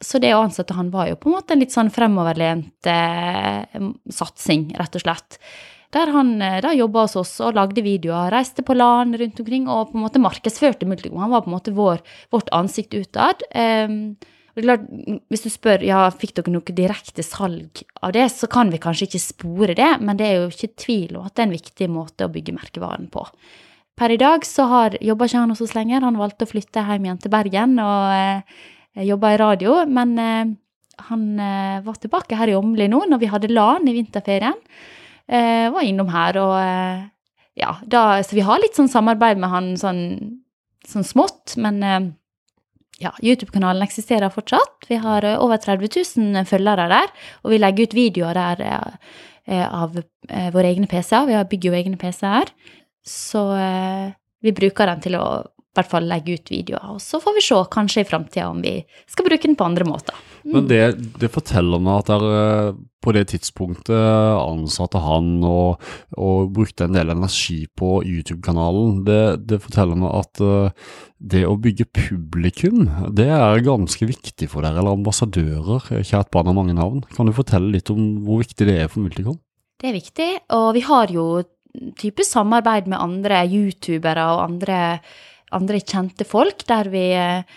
Så 0.06 0.20
det 0.22 0.34
å 0.36 0.42
ansette 0.44 0.76
han 0.76 0.92
var 0.94 1.08
jo 1.10 1.16
på 1.18 1.30
en 1.30 1.38
måte 1.40 1.56
en 1.56 1.62
litt 1.62 1.74
sånn 1.74 1.90
fremoverlent 1.90 2.90
eh, 2.90 3.80
satsing, 4.14 4.68
rett 4.78 4.98
og 4.98 5.02
slett. 5.02 5.38
Der 5.94 6.12
han 6.14 6.36
eh, 6.44 6.60
da 6.62 6.70
jobba 6.76 7.06
hos 7.06 7.16
oss 7.18 7.34
og 7.42 7.56
lagde 7.58 7.82
videoer, 7.82 8.30
reiste 8.34 8.62
på 8.66 8.76
LAN 8.76 9.16
rundt 9.18 9.42
omkring 9.42 9.66
og 9.66 9.90
på 9.90 9.98
en 9.98 10.06
måte 10.06 10.22
markedsførte 10.22 10.86
Multicom. 10.88 11.18
Han 11.24 11.34
var 11.34 11.42
på 11.42 11.50
en 11.50 11.56
måte 11.56 11.74
vår, 11.74 12.02
vårt 12.34 12.50
ansikt 12.54 12.94
utad. 12.94 13.42
Um, 13.50 14.14
hvis 14.56 15.42
du 15.44 15.50
spør 15.52 15.82
ja, 15.84 16.06
fikk 16.08 16.32
dere 16.38 16.54
noe 16.54 16.76
direkte 16.78 17.20
salg 17.26 17.82
av 18.00 18.14
det, 18.16 18.24
så 18.32 18.48
kan 18.48 18.70
vi 18.72 18.80
kanskje 18.80 19.10
ikke 19.10 19.20
spore 19.20 19.76
det, 19.76 19.90
men 20.00 20.16
det 20.16 20.30
er 20.30 20.38
jo 20.38 20.46
ikke 20.48 20.78
tvil 20.80 21.18
om 21.18 21.26
at 21.26 21.34
det 21.34 21.42
er 21.42 21.48
en 21.50 21.58
viktig 21.58 21.88
måte 21.92 22.24
å 22.24 22.32
bygge 22.32 22.54
merkevaren 22.56 23.10
på. 23.12 23.26
Per 23.96 24.12
i 24.12 24.18
dag 24.20 24.46
så 24.48 24.64
har, 24.70 24.96
jobber 25.04 25.28
ikke 25.28 25.42
han 25.42 25.52
hos 25.52 25.60
oss 25.64 25.76
lenger, 25.76 26.04
han 26.04 26.16
valgte 26.20 26.48
å 26.48 26.50
flytte 26.50 26.84
hjem 26.88 27.04
igjen 27.04 27.20
til 27.20 27.32
Bergen 27.32 27.76
og 27.84 28.16
eh, 28.16 28.64
jobba 29.04 29.32
i 29.34 29.40
radio. 29.40 29.80
Men 29.86 30.18
eh, 30.18 30.54
han 31.08 31.24
eh, 31.40 31.80
var 31.84 31.98
tilbake 32.00 32.38
her 32.38 32.48
i 32.48 32.56
Åmli 32.56 32.88
nå 32.88 33.02
når 33.10 33.20
vi 33.20 33.30
hadde 33.30 33.52
LAN 33.52 33.88
i 33.88 33.96
vinterferien 33.98 34.56
eh, 35.28 35.68
var 35.72 35.84
innom 35.84 36.10
her 36.12 36.40
og 36.40 36.56
Ja, 37.56 37.70
da 37.88 38.20
Så 38.20 38.36
vi 38.36 38.44
har 38.44 38.60
litt 38.60 38.76
sånn 38.76 38.90
samarbeid 38.92 39.38
med 39.40 39.48
han 39.48 39.68
sånn, 39.80 40.02
sånn 40.84 41.06
smått, 41.08 41.54
men 41.56 41.78
ja, 43.00 43.14
YouTube-kanalen 43.24 43.80
eksisterer 43.80 44.28
fortsatt. 44.28 44.84
Vi 44.90 44.98
har 45.00 45.24
over 45.40 45.56
30 45.56 45.88
000 46.20 46.44
følgere 46.44 46.84
der, 46.92 47.08
og 47.40 47.54
vi 47.54 47.60
legger 47.62 47.88
ut 47.88 47.96
videoer 47.96 48.36
der 48.36 48.60
av 49.64 49.96
våre 50.52 50.68
egne 50.68 50.84
PC-er. 50.84 51.30
Vi 51.30 51.40
bygger 51.54 51.72
jo 51.72 51.78
egne 51.80 51.96
PC-er. 51.96 52.52
Så 53.08 53.46
vi 54.44 54.52
bruker 54.60 54.92
den 54.92 55.00
til 55.08 55.16
å 55.16 55.26
hvert 55.76 55.90
fall 55.90 56.08
legge 56.08 56.36
ut 56.38 56.50
videoer. 56.52 56.96
Og 56.96 57.02
så 57.02 57.20
får 57.22 57.36
vi 57.36 57.44
se 57.44 57.60
kanskje 57.72 58.02
i 58.02 58.08
framtida 58.08 58.48
om 58.50 58.62
vi 58.64 58.78
skal 59.10 59.28
bruke 59.28 59.48
den 59.48 59.56
på 59.58 59.66
andre 59.68 59.86
måter. 59.88 60.18
Mm. 60.46 60.52
Men 60.52 60.68
det, 60.70 60.82
det, 61.20 61.30
forteller 61.34 61.82
meg 61.82 62.02
at 62.02 62.10
dere 62.12 62.36
eh, 62.42 62.76
på 63.06 63.14
det 63.14 63.24
tidspunktet 63.30 63.94
ansatte 63.94 64.98
han 65.02 65.28
og, 65.46 65.82
og 66.18 66.52
brukte 66.54 66.86
en 66.86 66.96
del 66.96 67.12
energi 67.14 67.60
på 67.78 68.00
YouTube-kanalen. 68.02 69.00
Det, 69.06 69.20
det, 69.46 69.60
forteller 69.62 69.98
meg 70.00 70.10
at 70.10 70.42
uh, 70.42 70.94
det 71.18 71.44
å 71.46 71.54
bygge 71.62 71.86
publikum, 71.94 72.88
det 73.14 73.28
er 73.30 73.62
ganske 73.66 74.10
viktig 74.10 74.50
for 74.50 74.66
dere, 74.66 74.82
eller 74.82 74.98
ambassadører. 74.98 75.86
Kjært 76.02 76.32
barn 76.34 76.50
har 76.50 76.58
mange 76.58 76.74
navn. 76.78 77.04
Kan 77.14 77.30
du 77.30 77.34
fortelle 77.36 77.70
litt 77.76 77.92
om 77.94 78.24
hvor 78.26 78.42
viktig 78.42 78.66
det 78.66 78.80
er 78.82 78.90
for 78.90 79.06
Multicom? 79.06 79.38
Det 79.76 79.90
er 79.90 79.98
viktig, 79.98 80.30
og 80.56 80.70
vi 80.74 80.82
har 80.86 81.12
jo 81.12 81.26
type 82.00 82.24
samarbeid 82.24 82.88
med 82.90 83.00
andre 83.00 83.42
youtubere 83.44 84.24
og 84.32 84.44
andre 84.46 84.78
andre 85.56 85.80
kjente 85.82 86.26
folk, 86.28 86.64
der 86.68 86.90
vi 86.92 87.04
eh, 87.16 87.56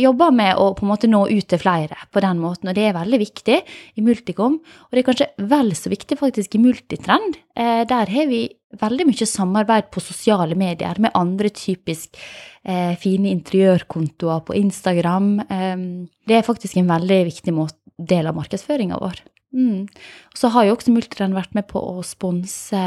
jobber 0.00 0.34
med 0.34 0.58
å 0.60 0.70
på 0.76 0.86
en 0.86 0.92
måte 0.92 1.10
nå 1.10 1.24
ut 1.28 1.48
til 1.50 1.60
flere 1.60 1.98
på 2.14 2.22
den 2.24 2.40
måten, 2.42 2.70
og 2.70 2.78
det 2.78 2.88
er 2.88 2.96
veldig 2.96 3.20
viktig 3.22 3.58
i 3.98 4.04
Multicom. 4.04 4.58
Og 4.60 4.94
det 4.94 5.02
er 5.02 5.08
kanskje 5.10 5.30
vel 5.50 5.74
så 5.78 5.92
viktig 5.92 6.20
faktisk 6.20 6.56
i 6.56 6.62
Multitrend. 6.62 7.40
Eh, 7.58 7.82
der 7.88 8.14
har 8.14 8.30
vi 8.30 8.44
veldig 8.78 9.08
mye 9.08 9.26
samarbeid 9.28 9.88
på 9.94 10.04
sosiale 10.04 10.56
medier 10.58 11.00
med 11.00 11.16
andre 11.16 11.50
typisk 11.54 12.18
eh, 12.64 12.94
fine 13.00 13.32
interiørkontoer 13.32 14.44
på 14.44 14.56
Instagram. 14.60 15.38
Det 15.48 16.36
er 16.36 16.44
faktisk 16.44 16.76
en 16.76 16.90
veldig 16.90 17.22
viktig 17.30 17.54
del 17.98 18.28
av 18.28 18.36
markedsføringa 18.36 19.00
vår. 19.00 19.24
Mm. 19.54 19.88
Så 20.36 20.50
har 20.52 20.66
jo 20.66 20.76
også 20.76 20.92
Multitrend 20.92 21.36
vært 21.36 21.54
med 21.56 21.68
på 21.70 21.80
å 21.80 22.04
sponse 22.06 22.80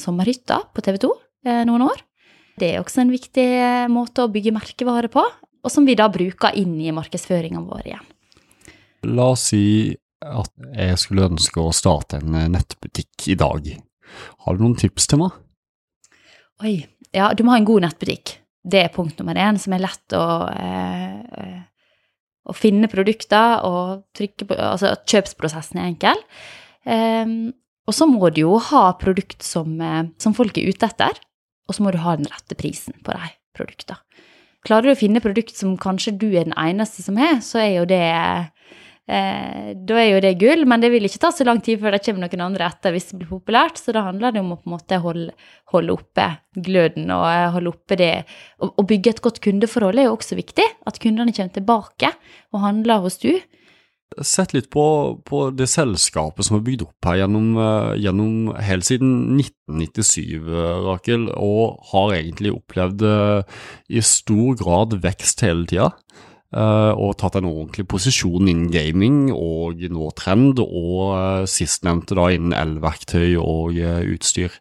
Sommerhytta 0.00 0.62
på 0.72 0.84
TV 0.84 1.00
2 1.04 1.12
eh, 1.48 1.62
noen 1.68 1.88
år. 1.90 2.05
Det 2.56 2.72
er 2.72 2.80
også 2.80 3.02
en 3.02 3.12
viktig 3.12 3.44
eh, 3.44 3.86
måte 3.92 4.24
å 4.24 4.32
bygge 4.32 4.54
merkevare 4.56 5.10
på, 5.12 5.22
og 5.22 5.72
som 5.72 5.84
vi 5.88 5.96
da 5.98 6.08
bruker 6.12 6.56
inn 6.56 6.78
i 6.80 6.94
markedsføringa 6.94 7.60
vår 7.60 7.90
igjen. 7.90 8.06
La 9.12 9.28
oss 9.34 9.50
si 9.52 9.92
at 10.24 10.52
jeg 10.72 10.96
skulle 10.98 11.28
ønske 11.28 11.60
å 11.60 11.74
starte 11.76 12.22
en 12.22 12.34
eh, 12.38 12.48
nettbutikk 12.52 13.28
i 13.34 13.36
dag. 13.38 13.68
Har 14.46 14.56
du 14.56 14.64
noen 14.64 14.78
tips 14.78 15.10
til 15.10 15.20
meg? 15.24 15.36
Oi. 16.64 16.76
Ja, 17.14 17.30
du 17.36 17.44
må 17.44 17.54
ha 17.54 17.60
en 17.60 17.68
god 17.68 17.84
nettbutikk. 17.84 18.38
Det 18.66 18.80
er 18.82 18.92
punkt 18.92 19.20
nummer 19.20 19.38
én, 19.38 19.60
som 19.62 19.76
er 19.76 19.84
lett 19.84 20.16
å, 20.16 20.24
eh, 20.50 21.60
å 22.46 22.56
finne 22.56 22.90
produkter 22.90 23.62
og 23.68 24.08
trykke 24.16 24.48
på 24.48 24.58
Altså 24.58 24.90
at 24.96 25.06
kjøpsprosessen 25.08 25.80
er 25.80 25.92
enkel. 25.92 26.24
Eh, 26.84 27.52
og 27.86 27.94
så 27.94 28.08
må 28.10 28.32
du 28.34 28.42
jo 28.42 28.58
ha 28.70 28.88
produkt 28.98 29.44
som, 29.46 29.78
eh, 29.80 30.08
som, 30.18 30.34
folk 30.34 30.58
er 30.58 30.72
ute 30.72 30.88
etter, 30.88 31.20
og 31.66 31.76
så 31.76 31.84
må 31.84 31.92
du 31.92 32.00
ha 32.02 32.16
den 32.18 32.30
rette 32.30 32.58
prisen 32.58 32.96
på 33.04 33.14
de 33.16 33.30
produktene. 33.56 34.00
Klarer 34.66 34.88
du 34.88 34.96
å 34.96 34.98
finne 34.98 35.22
produkt 35.22 35.54
som 35.54 35.76
kanskje 35.78 36.16
du 36.18 36.28
er 36.32 36.46
den 36.48 36.56
eneste 36.58 37.04
som 37.04 37.18
har, 37.20 37.38
så 37.44 37.60
er 37.62 37.72
jo 37.76 37.84
det 37.86 38.02
eh, 39.06 39.68
da 39.86 39.98
er 40.00 40.08
jo 40.08 40.22
det 40.24 40.32
gull, 40.40 40.64
men 40.66 40.82
det 40.82 40.90
vil 40.90 41.06
ikke 41.06 41.20
ta 41.22 41.30
så 41.34 41.46
lang 41.46 41.60
tid 41.62 41.78
før 41.82 41.94
det 41.94 42.02
kommer 42.02 42.26
noen 42.26 42.42
andre 42.48 42.66
etter 42.66 42.94
hvis 42.94 43.12
det 43.12 43.20
blir 43.20 43.30
populært. 43.30 43.78
Så 43.78 43.94
da 43.94 44.02
handler 44.08 44.34
det 44.34 44.42
om 44.42 44.50
å 44.54 44.58
på 44.58 44.66
en 44.66 44.74
måte 44.74 44.98
holde, 45.02 45.36
holde 45.70 45.94
oppe 45.94 46.26
gløden 46.58 47.12
og 47.14 47.28
eh, 47.30 47.46
holde 47.54 47.74
oppe 47.76 48.00
det. 48.00 48.14
Å 48.58 48.86
bygge 48.90 49.14
et 49.14 49.22
godt 49.22 49.38
kundeforhold 49.46 50.02
er 50.02 50.08
jo 50.08 50.16
også 50.16 50.38
viktig. 50.38 50.66
At 50.90 50.98
kundene 51.02 51.34
kommer 51.36 51.54
tilbake 51.54 52.10
og 52.50 52.66
handler 52.66 53.06
hos 53.06 53.20
du. 53.22 53.30
Sett 54.22 54.52
litt 54.54 54.68
på, 54.70 54.82
på, 55.26 55.38
det 55.50 55.66
selskapet 55.68 56.46
som 56.46 56.56
er 56.56 56.64
bygd 56.64 56.84
opp 56.86 57.08
her 57.08 57.18
gjennom, 57.24 57.48
uh, 57.58 57.92
gjennom 57.98 58.52
helt 58.62 58.86
siden 58.86 59.34
1997, 59.34 60.46
uh, 60.46 60.86
Rakel, 60.86 61.26
og 61.34 61.82
har 61.90 62.14
egentlig 62.20 62.54
opplevd 62.54 63.02
uh, 63.02 63.58
i 63.90 64.04
stor 64.06 64.56
grad 64.62 64.94
vekst 65.02 65.42
hele 65.44 65.66
tida. 65.68 65.90
Uh, 66.54 66.94
og 66.94 67.16
tatt 67.18 67.36
en 67.36 67.50
ordentlig 67.50 67.88
posisjon 67.90 68.46
innen 68.46 68.70
gaming 68.72 69.26
og 69.34 69.82
nå 69.90 70.12
trend, 70.16 70.62
og 70.62 71.50
sistnevnte 71.50 72.16
da 72.16 72.30
innen 72.32 72.54
elverktøy 72.56 73.34
og 73.42 73.74
utstyr. 74.14 74.54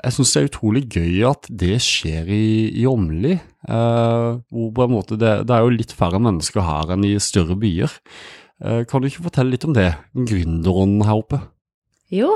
Jeg 0.00 0.14
syns 0.14 0.32
det 0.32 0.40
er 0.40 0.48
utrolig 0.48 0.84
gøy 0.94 1.24
at 1.28 1.50
det 1.50 1.80
skjer 1.84 2.30
i, 2.30 2.70
i 2.70 2.86
Åmli. 2.88 3.34
hvor 3.66 5.02
det, 5.10 5.18
det, 5.18 5.50
er 5.50 5.64
jo 5.66 5.74
litt 5.74 5.92
færre 5.92 6.22
mennesker 6.22 6.64
her 6.64 6.94
enn 6.94 7.04
i 7.04 7.18
større 7.20 7.58
byer. 7.58 7.98
Kan 8.60 9.00
du 9.00 9.08
ikke 9.08 9.24
fortelle 9.24 9.54
litt 9.54 9.64
om 9.64 9.72
det, 9.72 9.88
gründeren 10.12 10.98
her 11.06 11.22
oppe? 11.22 11.38
Jo, 12.12 12.34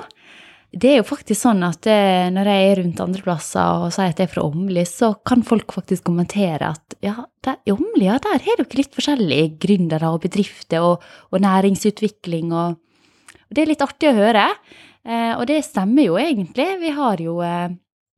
det 0.75 0.91
er 0.91 0.97
jo 0.99 1.07
faktisk 1.07 1.39
sånn 1.39 1.63
at 1.67 1.87
eh, 1.91 2.27
når 2.35 2.49
jeg 2.51 2.67
er 2.67 2.79
rundt 2.81 3.03
andre 3.05 3.23
plasser 3.23 3.85
og 3.85 3.93
sier 3.95 4.11
at 4.11 4.19
jeg 4.19 4.27
er 4.27 4.33
fra 4.33 4.43
Åmli, 4.49 4.83
så 4.89 5.13
kan 5.27 5.45
folk 5.47 5.75
faktisk 5.77 6.07
kommentere 6.09 6.73
at 6.75 6.97
ja, 7.05 7.15
i 7.55 7.75
Åmli, 7.75 8.09
ja, 8.09 8.17
der 8.23 8.43
har 8.43 8.59
dere 8.59 8.81
litt 8.81 8.97
forskjellige 8.97 9.53
gründere 9.63 10.11
og 10.11 10.25
bedrifter 10.25 10.83
og, 10.83 11.05
og 11.31 11.45
næringsutvikling 11.45 12.51
og, 12.53 12.81
Det 13.55 13.63
er 13.63 13.71
litt 13.71 13.83
artig 13.85 14.09
å 14.09 14.17
høre. 14.17 14.49
Eh, 15.07 15.33
og 15.37 15.45
det 15.47 15.61
stemmer 15.63 16.09
jo 16.09 16.17
egentlig. 16.19 16.65
Vi 16.81 16.91
har 16.97 17.21
jo 17.23 17.37
eh, 17.45 17.69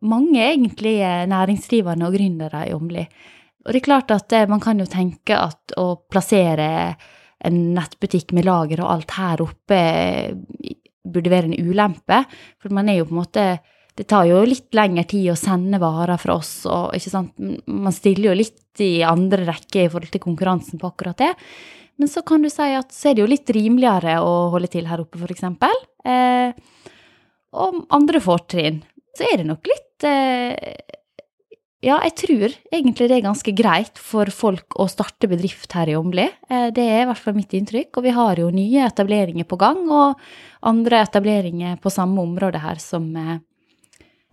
mange 0.06 0.40
egentlig 0.40 0.94
næringsdrivende 1.28 2.08
og 2.08 2.16
gründere 2.16 2.62
i 2.70 2.72
Åmli. 2.72 3.04
Og 3.66 3.74
det 3.74 3.82
er 3.82 3.84
klart 3.84 4.14
at 4.14 4.32
eh, 4.32 4.48
man 4.48 4.62
kan 4.64 4.80
jo 4.80 4.86
tenke 4.88 5.36
at 5.36 5.76
å 5.76 5.90
plassere 6.08 6.94
en 7.44 7.56
nettbutikk 7.76 8.32
med 8.36 8.46
lager 8.48 8.82
og 8.82 8.92
alt 8.94 9.16
her 9.18 9.42
oppe 9.44 9.80
burde 11.06 11.32
være 11.32 11.50
en 11.50 11.70
ulempe. 11.70 12.22
For 12.62 12.74
man 12.74 12.90
er 12.90 13.00
jo 13.00 13.08
på 13.08 13.16
en 13.16 13.22
måte 13.24 13.48
Det 13.96 14.04
tar 14.10 14.26
jo 14.28 14.42
litt 14.44 14.74
lengre 14.76 15.06
tid 15.08 15.30
å 15.32 15.38
sende 15.40 15.78
varer 15.80 16.18
fra 16.20 16.34
oss, 16.36 16.66
og 16.68 16.92
ikke 16.92 17.08
sant, 17.08 17.30
man 17.64 17.94
stiller 17.96 18.28
jo 18.28 18.34
litt 18.36 18.82
i 18.84 19.00
andre 19.00 19.46
rekke 19.46 19.86
i 19.86 19.88
forhold 19.88 20.12
til 20.12 20.20
konkurransen 20.20 20.76
på 20.76 20.90
akkurat 20.90 21.16
det. 21.16 21.30
Men 21.96 22.10
så 22.12 22.20
kan 22.20 22.44
du 22.44 22.50
si 22.52 22.66
at 22.76 22.92
så 22.92 23.08
er 23.08 23.16
det 23.16 23.24
jo 23.24 23.30
litt 23.30 23.48
rimeligere 23.56 24.18
å 24.20 24.50
holde 24.52 24.68
til 24.68 24.84
her 24.84 25.00
oppe, 25.00 25.16
f.eks. 25.16 25.46
Eh, 26.12 26.52
og 27.56 27.78
andre 27.96 28.20
fortrinn. 28.20 28.82
Så 29.16 29.24
er 29.30 29.40
det 29.40 29.48
nok 29.48 29.64
litt 29.72 30.04
eh, 30.04 30.52
ja, 31.86 31.96
jeg 32.02 32.14
tror 32.18 32.54
egentlig 32.74 33.06
det 33.06 33.16
er 33.20 33.26
ganske 33.28 33.52
greit 33.54 34.00
for 34.02 34.30
folk 34.34 34.74
å 34.80 34.88
starte 34.90 35.28
bedrift 35.30 35.70
her 35.76 35.90
i 35.92 35.94
Åmli. 35.94 36.24
Eh, 36.50 36.68
det 36.74 36.82
er 36.82 37.04
i 37.04 37.08
hvert 37.08 37.22
fall 37.22 37.36
mitt 37.36 37.52
inntrykk. 37.54 37.92
Og 37.94 38.06
vi 38.08 38.14
har 38.16 38.40
jo 38.42 38.48
nye 38.54 38.86
etableringer 38.88 39.46
på 39.46 39.58
gang, 39.60 39.84
og 39.86 40.18
andre 40.66 41.04
etableringer 41.06 41.76
på 41.82 41.92
samme 41.94 42.24
område 42.24 42.62
her 42.62 42.80
som, 42.82 43.06
eh, 43.16 43.38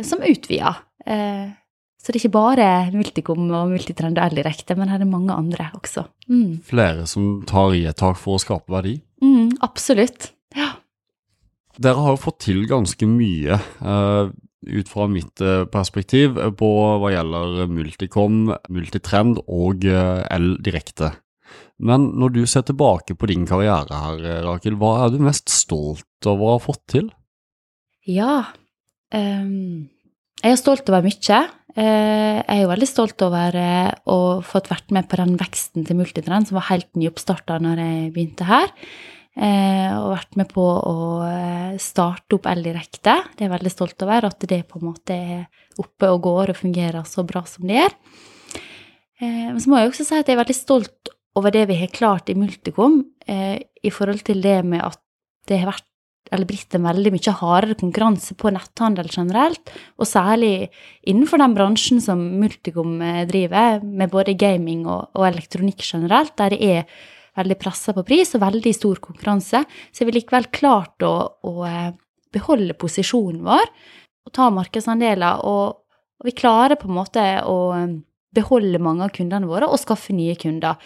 som 0.02 0.24
utvider. 0.26 0.82
Eh, 1.06 1.54
så 2.02 2.12
det 2.12 2.18
er 2.18 2.24
ikke 2.24 2.36
bare 2.36 2.92
Multicom 2.92 3.46
og 3.52 3.70
Multitrend 3.70 4.18
og 4.18 4.26
Eldirekte, 4.26 4.76
men 4.76 4.90
her 4.90 5.00
er 5.00 5.08
mange 5.08 5.32
andre 5.32 5.70
også. 5.78 6.08
Mm. 6.28 6.64
Flere 6.66 7.06
som 7.08 7.44
tar 7.46 7.78
i 7.78 7.86
et 7.86 7.96
tak 7.96 8.18
for 8.18 8.36
å 8.36 8.42
skape 8.42 8.68
verdi? 8.68 8.98
Mm, 9.22 9.60
absolutt. 9.62 10.34
Ja. 10.58 10.74
Dere 11.80 12.02
har 12.02 12.18
jo 12.18 12.24
fått 12.26 12.42
til 12.50 12.66
ganske 12.68 13.08
mye 13.08 13.62
ut 14.68 14.90
fra 14.90 15.08
mitt 15.12 15.42
eh, 15.44 15.66
perspektiv 15.72 16.38
eh, 16.40 16.52
på 16.56 16.70
hva 17.02 17.12
gjelder 17.14 17.68
Multicom, 17.72 18.54
Multitrend 18.74 19.42
og 19.48 19.86
eh, 19.88 20.24
L 20.34 20.56
direkte. 20.64 21.14
Men 21.84 22.12
når 22.20 22.36
du 22.36 22.44
ser 22.50 22.66
tilbake 22.68 23.18
på 23.20 23.28
din 23.30 23.48
karriere 23.50 24.00
her, 24.06 24.22
Rakel, 24.46 24.78
hva 24.80 25.04
er 25.04 25.14
du 25.14 25.24
mest 25.24 25.52
stolt 25.52 26.30
over 26.30 26.46
å 26.46 26.54
ha 26.56 26.62
fått 26.64 26.84
til? 26.94 27.10
Ja, 28.08 28.46
um, 29.12 29.90
jeg 30.40 30.54
er 30.54 30.60
stolt 30.60 30.88
over 30.92 31.04
mye. 31.06 31.42
Jeg 31.74 32.46
er 32.46 32.62
jo 32.62 32.70
veldig 32.70 32.88
stolt 32.88 33.26
over 33.26 33.58
å 34.06 34.18
fått 34.46 34.70
vært 34.72 34.94
med 34.96 35.10
på 35.12 35.20
den 35.20 35.36
veksten 35.40 35.88
til 35.88 35.98
Multitrend, 36.00 36.48
som 36.48 36.60
var 36.60 36.70
helt 36.70 36.90
nyoppstarta 37.00 37.58
når 37.64 37.82
jeg 37.84 38.14
begynte 38.16 38.48
her. 38.48 38.72
Eh, 39.34 39.90
og 39.98 40.12
vært 40.12 40.36
med 40.38 40.50
på 40.52 40.62
å 40.62 40.98
eh, 41.26 41.78
starte 41.82 42.38
opp 42.38 42.46
L-direkte. 42.52 43.16
Det 43.34 43.42
er 43.42 43.48
jeg 43.48 43.54
veldig 43.56 43.72
stolt 43.74 44.06
over, 44.06 44.28
at 44.30 44.46
det 44.50 44.60
på 44.70 44.78
en 44.78 44.90
måte 44.92 45.16
er 45.18 45.80
oppe 45.82 46.12
og 46.14 46.22
går 46.28 46.54
og 46.54 46.60
fungerer 46.60 47.08
så 47.10 47.26
bra 47.26 47.42
som 47.50 47.66
det 47.66 47.80
gjør. 47.80 47.96
Eh, 49.24 49.48
men 49.50 49.58
så 49.64 49.72
må 49.72 49.80
jeg 49.82 49.90
også 49.90 50.06
si 50.06 50.20
at 50.20 50.30
jeg 50.30 50.38
er 50.38 50.44
veldig 50.44 50.58
stolt 50.58 51.14
over 51.34 51.56
det 51.56 51.66
vi 51.72 51.80
har 51.80 51.90
klart 51.90 52.30
i 52.30 52.38
Multicom, 52.38 53.00
i 53.26 53.90
forhold 53.90 54.20
til 54.28 54.44
det 54.44 54.60
med 54.68 54.84
at 54.86 55.00
det 55.50 55.58
har 55.64 55.72
vært 55.72 55.88
eller 56.34 56.46
blitt 56.48 56.76
en 56.78 56.86
veldig 56.86 57.12
mye 57.14 57.34
hardere 57.40 57.78
konkurranse 57.80 58.36
på 58.38 58.52
netthandel 58.54 59.10
generelt, 59.10 59.72
og 59.98 60.08
særlig 60.08 60.70
innenfor 61.10 61.42
den 61.42 61.56
bransjen 61.58 62.04
som 62.06 62.22
Multicom 62.38 63.02
driver, 63.32 63.82
med 63.82 64.14
både 64.14 64.38
gaming 64.38 64.86
og, 64.86 65.10
og 65.18 65.26
elektronikk 65.32 65.82
generelt, 65.88 66.36
der 66.38 66.54
det 66.54 66.62
er 66.70 66.86
veldig 67.38 67.58
pressa 67.62 67.94
på 67.96 68.06
pris 68.08 68.34
og 68.36 68.44
veldig 68.44 68.74
stor 68.76 69.02
konkurranse, 69.04 69.64
så 69.66 70.04
har 70.04 70.10
vi 70.10 70.18
likevel 70.20 70.50
klart 70.54 71.06
å, 71.06 71.14
å 71.50 71.54
eh, 71.68 71.92
beholde 72.34 72.78
posisjonen 72.78 73.44
vår 73.46 73.66
og 74.24 74.34
ta 74.36 74.50
markedsandeler. 74.54 75.44
Og, 75.48 75.80
og, 76.20 76.28
vi 76.28 76.36
klarer 76.38 76.80
på 76.80 76.90
en 76.90 76.98
måte 77.00 77.26
å 77.50 77.58
eh, 77.78 77.98
beholde 78.34 78.82
mange 78.82 79.08
av 79.08 79.16
kundene 79.16 79.50
våre 79.50 79.70
og 79.70 79.82
skaffe 79.82 80.16
nye 80.16 80.38
kunder. 80.40 80.80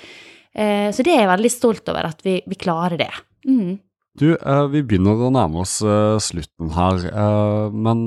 Eh, 0.54 0.90
så 0.94 1.06
det 1.06 1.16
er 1.16 1.26
jeg 1.26 1.34
veldig 1.36 1.54
stolt 1.54 1.92
over 1.94 2.10
at 2.10 2.24
vi, 2.26 2.40
vi 2.48 2.60
klarer 2.60 3.00
det. 3.00 3.12
Mm. 3.48 3.78
Du, 4.18 4.32
vi 4.74 4.82
begynner 4.82 5.20
å 5.28 5.30
nærme 5.30 5.62
oss 5.62 5.76
slutten 6.26 6.72
her, 6.74 7.04
men 7.70 8.00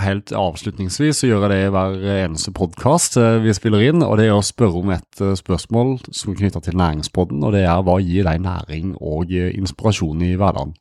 helt 0.00 0.32
avslutningsvis 0.36 1.22
så 1.22 1.28
gjør 1.28 1.44
jeg 1.46 1.50
det 1.52 1.58
i 1.64 1.72
hver 1.74 1.96
eneste 2.24 2.52
podkast 2.56 3.16
eh, 3.20 3.38
vi 3.44 3.54
spiller 3.56 3.82
inn, 3.88 4.04
og 4.04 4.18
det 4.20 4.28
er 4.28 4.36
å 4.36 4.44
spørre 4.44 4.80
om 4.80 4.92
et 4.94 5.22
eh, 5.22 5.36
spørsmål 5.38 5.96
som 6.08 6.32
er 6.32 6.38
knytta 6.40 6.62
til 6.64 6.78
næringspodden, 6.80 7.42
og 7.46 7.54
det 7.56 7.64
er 7.66 7.82
hva 7.86 7.96
gir 8.02 8.28
deg 8.28 8.42
næring 8.44 8.94
og 8.98 9.32
eh, 9.34 9.52
inspirasjon 9.56 10.24
i 10.26 10.32
hverdagen? 10.40 10.74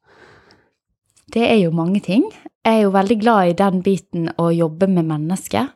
Det 1.30 1.46
er 1.46 1.60
jo 1.62 1.74
mange 1.76 2.02
ting. 2.06 2.26
Jeg 2.66 2.80
er 2.80 2.88
jo 2.88 2.96
veldig 2.96 3.20
glad 3.22 3.52
i 3.52 3.58
den 3.58 3.84
biten 3.86 4.32
å 4.42 4.50
jobbe 4.54 4.90
med 4.90 5.08
mennesker 5.10 5.70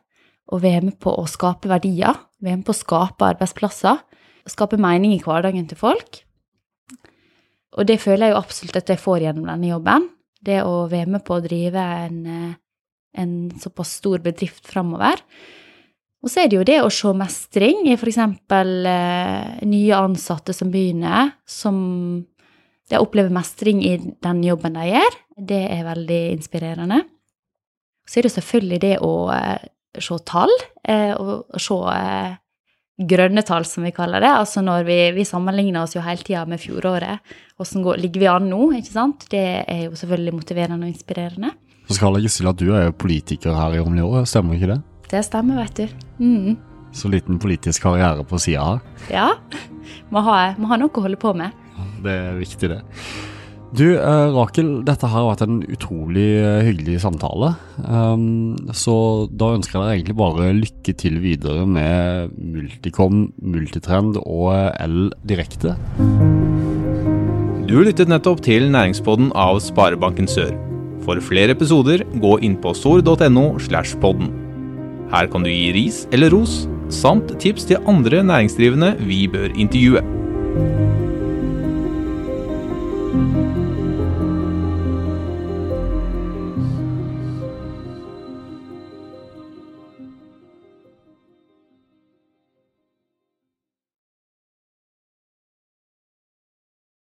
og 0.52 0.64
være 0.64 0.88
med 0.90 0.98
på 1.00 1.14
å 1.14 1.24
skape 1.30 1.70
verdier, 1.70 2.18
være 2.42 2.58
med 2.60 2.66
på 2.66 2.74
å 2.74 2.80
skape 2.80 3.30
arbeidsplasser, 3.32 4.02
skape 4.50 4.76
mening 4.80 5.14
i 5.14 5.22
hverdagen 5.22 5.68
til 5.70 5.80
folk. 5.80 6.20
Og 7.74 7.88
det 7.88 8.02
føler 8.02 8.28
jeg 8.28 8.34
jo 8.34 8.42
absolutt 8.42 8.82
at 8.82 8.92
jeg 8.92 9.02
får 9.02 9.24
gjennom 9.24 9.48
denne 9.48 9.70
jobben. 9.70 10.10
Det 10.44 10.60
å 10.66 10.84
være 10.90 11.16
med 11.16 11.24
på 11.26 11.38
å 11.38 11.42
drive 11.42 11.80
en 12.04 12.20
en 13.14 13.34
såpass 13.60 13.96
stor 14.00 14.22
bedrift 14.24 14.66
framover. 14.70 15.22
Og 16.24 16.30
så 16.32 16.44
er 16.44 16.48
det 16.48 16.56
jo 16.56 16.66
det 16.66 16.78
å 16.80 16.92
se 16.92 17.10
mestring 17.16 17.82
i 17.84 17.96
f.eks. 17.98 18.20
Eh, 18.20 19.64
nye 19.68 19.98
ansatte 19.98 20.54
som 20.56 20.70
begynner, 20.72 21.34
som 21.44 21.76
de 22.90 23.00
opplever 23.00 23.32
mestring 23.32 23.82
i 23.84 23.96
den 24.00 24.40
jobben 24.44 24.78
de 24.78 24.88
gjør. 24.88 25.18
Det 25.36 25.60
er 25.72 25.84
veldig 25.86 26.22
inspirerende. 26.36 27.02
Så 28.08 28.20
er 28.20 28.26
det 28.26 28.34
selvfølgelig 28.34 28.80
det 28.82 28.94
å 29.04 29.12
eh, 29.32 29.68
se 30.00 30.18
tall, 30.28 30.52
eh, 30.88 31.12
og 31.16 31.60
se 31.60 31.76
eh, 31.92 32.36
grønne 32.94 33.42
tall, 33.46 33.64
som 33.68 33.86
vi 33.86 33.92
kaller 33.94 34.22
det. 34.22 34.32
Altså 34.32 34.62
når 34.64 34.84
vi, 34.88 34.98
vi 35.16 35.26
sammenligner 35.28 35.82
oss 35.82 35.96
jo 35.96 36.04
hele 36.04 36.24
tida 36.24 36.44
med 36.48 36.62
fjoråret. 36.62 37.36
Hvordan 37.58 38.00
ligger 38.00 38.22
vi 38.22 38.30
an 38.30 38.48
nå? 38.50 38.60
ikke 38.78 38.92
sant? 38.92 39.26
Det 39.32 39.44
er 39.64 39.86
jo 39.86 39.96
selvfølgelig 39.98 40.36
motiverende 40.36 40.86
og 40.86 40.92
inspirerende. 40.92 41.54
Så 41.84 41.98
skal 41.98 42.08
jeg 42.08 42.16
legge 42.16 42.32
til 42.32 42.48
at 42.48 42.60
du 42.60 42.68
er 42.72 42.86
jo 42.88 42.96
politiker 42.96 43.56
her 43.56 43.76
i 43.76 43.82
Omli 43.82 44.04
stemmer 44.28 44.56
ikke 44.56 44.72
det? 44.72 44.80
Det 45.10 45.20
stemmer, 45.26 45.60
vet 45.60 45.82
du. 45.82 46.24
Mm. 46.24 46.56
Så 46.94 47.10
liten 47.10 47.38
politisk 47.42 47.84
karriere 47.84 48.24
på 48.24 48.40
sida 48.40 48.64
her. 48.64 48.80
Ja. 49.12 49.28
Må 50.14 50.22
ha, 50.24 50.54
må 50.58 50.70
ha, 50.70 50.78
noe 50.80 50.92
å 50.92 51.04
holde 51.04 51.20
på 51.20 51.34
med. 51.36 51.52
Det 52.04 52.12
er 52.12 52.36
viktig, 52.38 52.70
det. 52.70 52.80
Du, 53.74 53.88
eh, 53.98 54.28
Rakel, 54.30 54.68
dette 54.86 55.08
har 55.10 55.24
vært 55.26 55.42
en 55.42 55.56
utrolig 55.66 56.28
eh, 56.38 56.60
hyggelig 56.68 57.00
samtale. 57.02 57.56
Um, 57.82 58.54
så 58.70 59.26
da 59.34 59.50
ønsker 59.56 59.80
jeg 59.80 59.82
deg 59.82 59.96
egentlig 59.96 60.16
bare 60.20 60.52
lykke 60.54 60.94
til 61.00 61.18
videre 61.24 61.64
med 61.66 62.36
Multicom, 62.38 63.32
Multitrend 63.42 64.20
og 64.22 64.54
L 64.78 65.10
Direkte. 65.26 65.74
Du 67.66 67.80
lyttet 67.82 68.12
nettopp 68.12 68.44
til 68.46 68.70
næringspodden 68.70 69.34
av 69.34 69.58
Sparebanken 69.64 70.30
Sør. 70.30 70.54
For 71.04 71.20
flere 71.20 71.52
episoder, 71.52 72.04
gå 72.20 72.38
inn 72.46 72.56
på 72.60 72.72
sor.no 72.76 73.44
slash 73.60 73.98
podden. 74.00 74.32
Her 75.12 75.28
kan 75.30 75.44
du 75.44 75.50
gi 75.52 75.72
ris 75.76 76.04
eller 76.16 76.32
ros, 76.32 76.64
samt 76.92 77.34
tips 77.42 77.68
til 77.68 77.82
andre 77.90 78.24
næringsdrivende 78.24 78.94
vi 79.04 79.24
bør 79.28 79.52
intervjue. 79.52 80.04